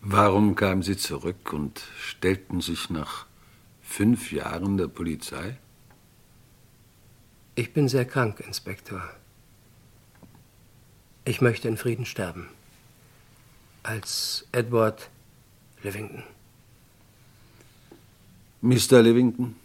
warum 0.00 0.54
kamen 0.54 0.82
Sie 0.82 0.96
zurück 0.96 1.52
und 1.52 1.82
stellten 2.00 2.60
sich 2.60 2.90
nach 2.90 3.26
fünf 3.82 4.32
Jahren 4.32 4.76
der 4.76 4.88
Polizei? 4.88 5.56
Ich 7.54 7.72
bin 7.72 7.88
sehr 7.88 8.04
krank, 8.04 8.40
Inspektor. 8.40 9.02
Ich 11.24 11.40
möchte 11.40 11.68
in 11.68 11.76
Frieden 11.76 12.04
sterben. 12.04 12.48
Als 13.82 14.46
Edward 14.52 15.08
Livington. 15.82 16.24
Mr. 18.60 19.02
Livington, 19.02 19.56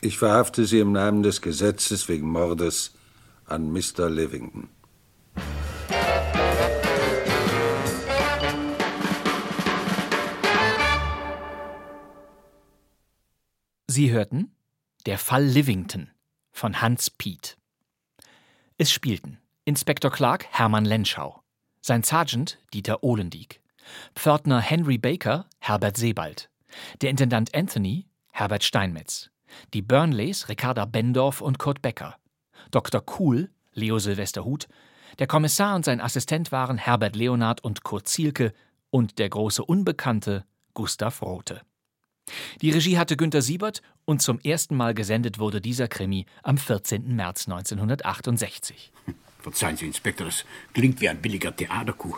ich 0.00 0.18
verhafte 0.18 0.66
Sie 0.66 0.80
im 0.80 0.92
Namen 0.92 1.22
des 1.22 1.40
Gesetzes 1.40 2.08
wegen 2.08 2.28
Mordes 2.28 2.94
an 3.46 3.72
Mr. 3.72 4.10
Livington. 4.10 4.68
Sie 13.94 14.10
hörten 14.10 14.50
Der 15.06 15.18
Fall 15.18 15.44
Livington 15.44 16.10
von 16.50 16.82
Hans 16.82 17.10
Piet. 17.10 17.56
Es 18.76 18.90
spielten 18.90 19.38
Inspektor 19.64 20.10
Clark 20.10 20.46
Hermann 20.50 20.84
Lenschau, 20.84 21.44
sein 21.80 22.02
Sergeant 22.02 22.58
Dieter 22.72 23.04
Ohlendieck, 23.04 23.60
Pförtner 24.16 24.60
Henry 24.60 24.98
Baker 24.98 25.46
Herbert 25.60 25.96
Sebald, 25.96 26.50
der 27.02 27.10
Intendant 27.10 27.54
Anthony 27.54 28.08
Herbert 28.32 28.64
Steinmetz, 28.64 29.30
die 29.74 29.82
Burnleys 29.82 30.48
Ricarda 30.48 30.86
Bendorf 30.86 31.40
und 31.40 31.60
Kurt 31.60 31.80
Becker, 31.80 32.16
Dr. 32.72 33.00
Kuhl 33.00 33.48
Leo 33.74 34.00
Silvester 34.00 34.44
Huth, 34.44 34.66
der 35.20 35.28
Kommissar 35.28 35.76
und 35.76 35.84
sein 35.84 36.00
Assistent 36.00 36.50
waren 36.50 36.78
Herbert 36.78 37.14
Leonard 37.14 37.62
und 37.62 37.84
Kurt 37.84 38.08
Zielke 38.08 38.54
und 38.90 39.20
der 39.20 39.28
große 39.28 39.64
Unbekannte 39.64 40.44
Gustav 40.72 41.22
Rothe. 41.22 41.60
Die 42.60 42.70
Regie 42.70 42.98
hatte 42.98 43.16
Günter 43.16 43.42
Siebert 43.42 43.82
und 44.04 44.22
zum 44.22 44.40
ersten 44.40 44.76
Mal 44.76 44.94
gesendet 44.94 45.38
wurde 45.38 45.60
dieser 45.60 45.88
Krimi 45.88 46.26
am 46.42 46.58
14. 46.58 47.14
März 47.14 47.48
1968. 47.48 48.92
Verzeihen 49.40 49.76
Sie, 49.76 49.86
Inspektor, 49.86 50.26
das 50.26 50.44
klingt 50.72 51.00
wie 51.00 51.08
ein 51.08 51.20
billiger 51.20 51.54
Theaterkuh. 51.54 52.16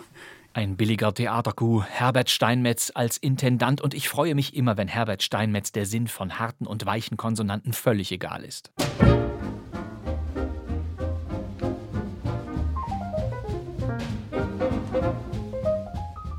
Ein 0.52 0.76
billiger 0.76 1.12
Theaterkuh, 1.12 1.82
Herbert 1.82 2.30
Steinmetz 2.30 2.90
als 2.94 3.18
Intendant 3.18 3.80
und 3.82 3.92
ich 3.92 4.08
freue 4.08 4.34
mich 4.34 4.54
immer, 4.54 4.76
wenn 4.76 4.88
Herbert 4.88 5.22
Steinmetz 5.22 5.70
der 5.72 5.84
Sinn 5.84 6.08
von 6.08 6.38
harten 6.38 6.66
und 6.66 6.86
weichen 6.86 7.16
Konsonanten 7.16 7.72
völlig 7.72 8.10
egal 8.10 8.42
ist. 8.42 8.72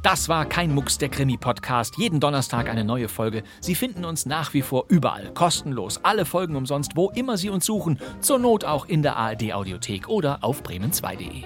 Das 0.08 0.30
war 0.30 0.45
kein 0.45 0.74
Mucks 0.74 0.97
der 0.97 1.10
Krimi-Podcast. 1.10 1.97
Jeden 1.97 2.22
Donnerstag 2.22 2.70
eine 2.70 2.86
neue 2.86 3.10
Folge. 3.10 3.43
Sie 3.60 3.76
finden 3.76 4.05
uns 4.05 4.26
nach 4.26 4.53
wie 4.53 4.62
vor 4.62 4.86
überall, 4.88 5.34
kostenlos. 5.34 5.99
Alle 6.01 6.24
Folgen 6.24 6.55
umsonst, 6.55 6.95
wo 6.95 7.10
immer 7.10 7.36
Sie 7.36 7.49
uns 7.49 7.66
suchen. 7.66 7.99
Zur 8.22 8.39
Not 8.39 8.64
auch 8.64 8.86
in 8.86 9.03
der 9.03 9.18
ARD-Audiothek 9.18 10.08
oder 10.08 10.45
auf 10.45 10.62
bremen2.de. 10.62 11.43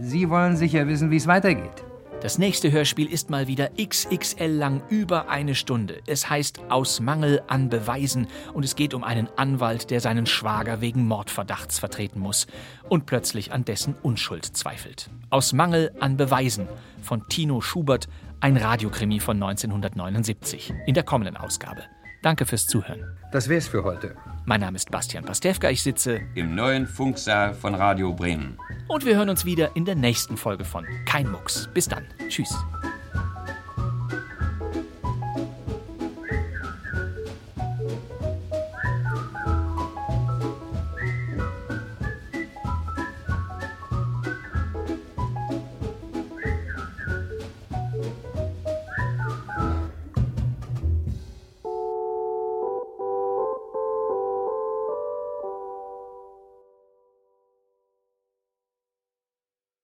Sie 0.00 0.30
wollen 0.30 0.56
sicher 0.56 0.86
wissen, 0.86 1.10
wie 1.10 1.16
es 1.16 1.26
weitergeht. 1.26 1.84
Das 2.22 2.38
nächste 2.38 2.70
Hörspiel 2.70 3.12
ist 3.12 3.30
mal 3.30 3.48
wieder 3.48 3.70
XXL 3.76 4.46
lang 4.46 4.80
über 4.88 5.28
eine 5.28 5.56
Stunde. 5.56 6.02
Es 6.06 6.30
heißt 6.30 6.60
Aus 6.68 7.00
Mangel 7.00 7.42
an 7.48 7.68
Beweisen 7.68 8.28
und 8.54 8.64
es 8.64 8.76
geht 8.76 8.94
um 8.94 9.02
einen 9.02 9.28
Anwalt, 9.34 9.90
der 9.90 10.00
seinen 10.00 10.26
Schwager 10.26 10.80
wegen 10.80 11.08
Mordverdachts 11.08 11.80
vertreten 11.80 12.20
muss 12.20 12.46
und 12.88 13.06
plötzlich 13.06 13.52
an 13.52 13.64
dessen 13.64 13.96
Unschuld 14.02 14.44
zweifelt. 14.44 15.10
Aus 15.30 15.52
Mangel 15.52 15.90
an 15.98 16.16
Beweisen 16.16 16.68
von 17.02 17.26
Tino 17.28 17.60
Schubert, 17.60 18.06
ein 18.38 18.56
Radiokrimi 18.56 19.18
von 19.18 19.42
1979 19.42 20.72
in 20.86 20.94
der 20.94 21.02
kommenden 21.02 21.36
Ausgabe. 21.36 21.82
Danke 22.22 22.46
fürs 22.46 22.66
Zuhören. 22.66 23.04
Das 23.32 23.48
wär's 23.48 23.66
für 23.68 23.82
heute. 23.84 24.14
Mein 24.44 24.60
Name 24.60 24.76
ist 24.76 24.90
Bastian 24.90 25.24
Pastewka, 25.24 25.70
ich 25.70 25.82
sitze 25.82 26.20
Im 26.34 26.54
neuen 26.54 26.86
Funksaal 26.86 27.54
von 27.54 27.74
Radio 27.74 28.12
Bremen. 28.12 28.58
und 28.88 29.04
wir 29.04 29.16
hören 29.16 29.28
uns 29.28 29.44
wieder 29.44 29.74
in 29.76 29.84
der 29.84 29.94
nächsten 29.94 30.36
Folge 30.36 30.64
von 30.64 30.86
Kein 31.04 31.30
Mucks. 31.30 31.68
Bis 31.74 31.88
dann. 31.88 32.04
Tschüss. 32.28 32.54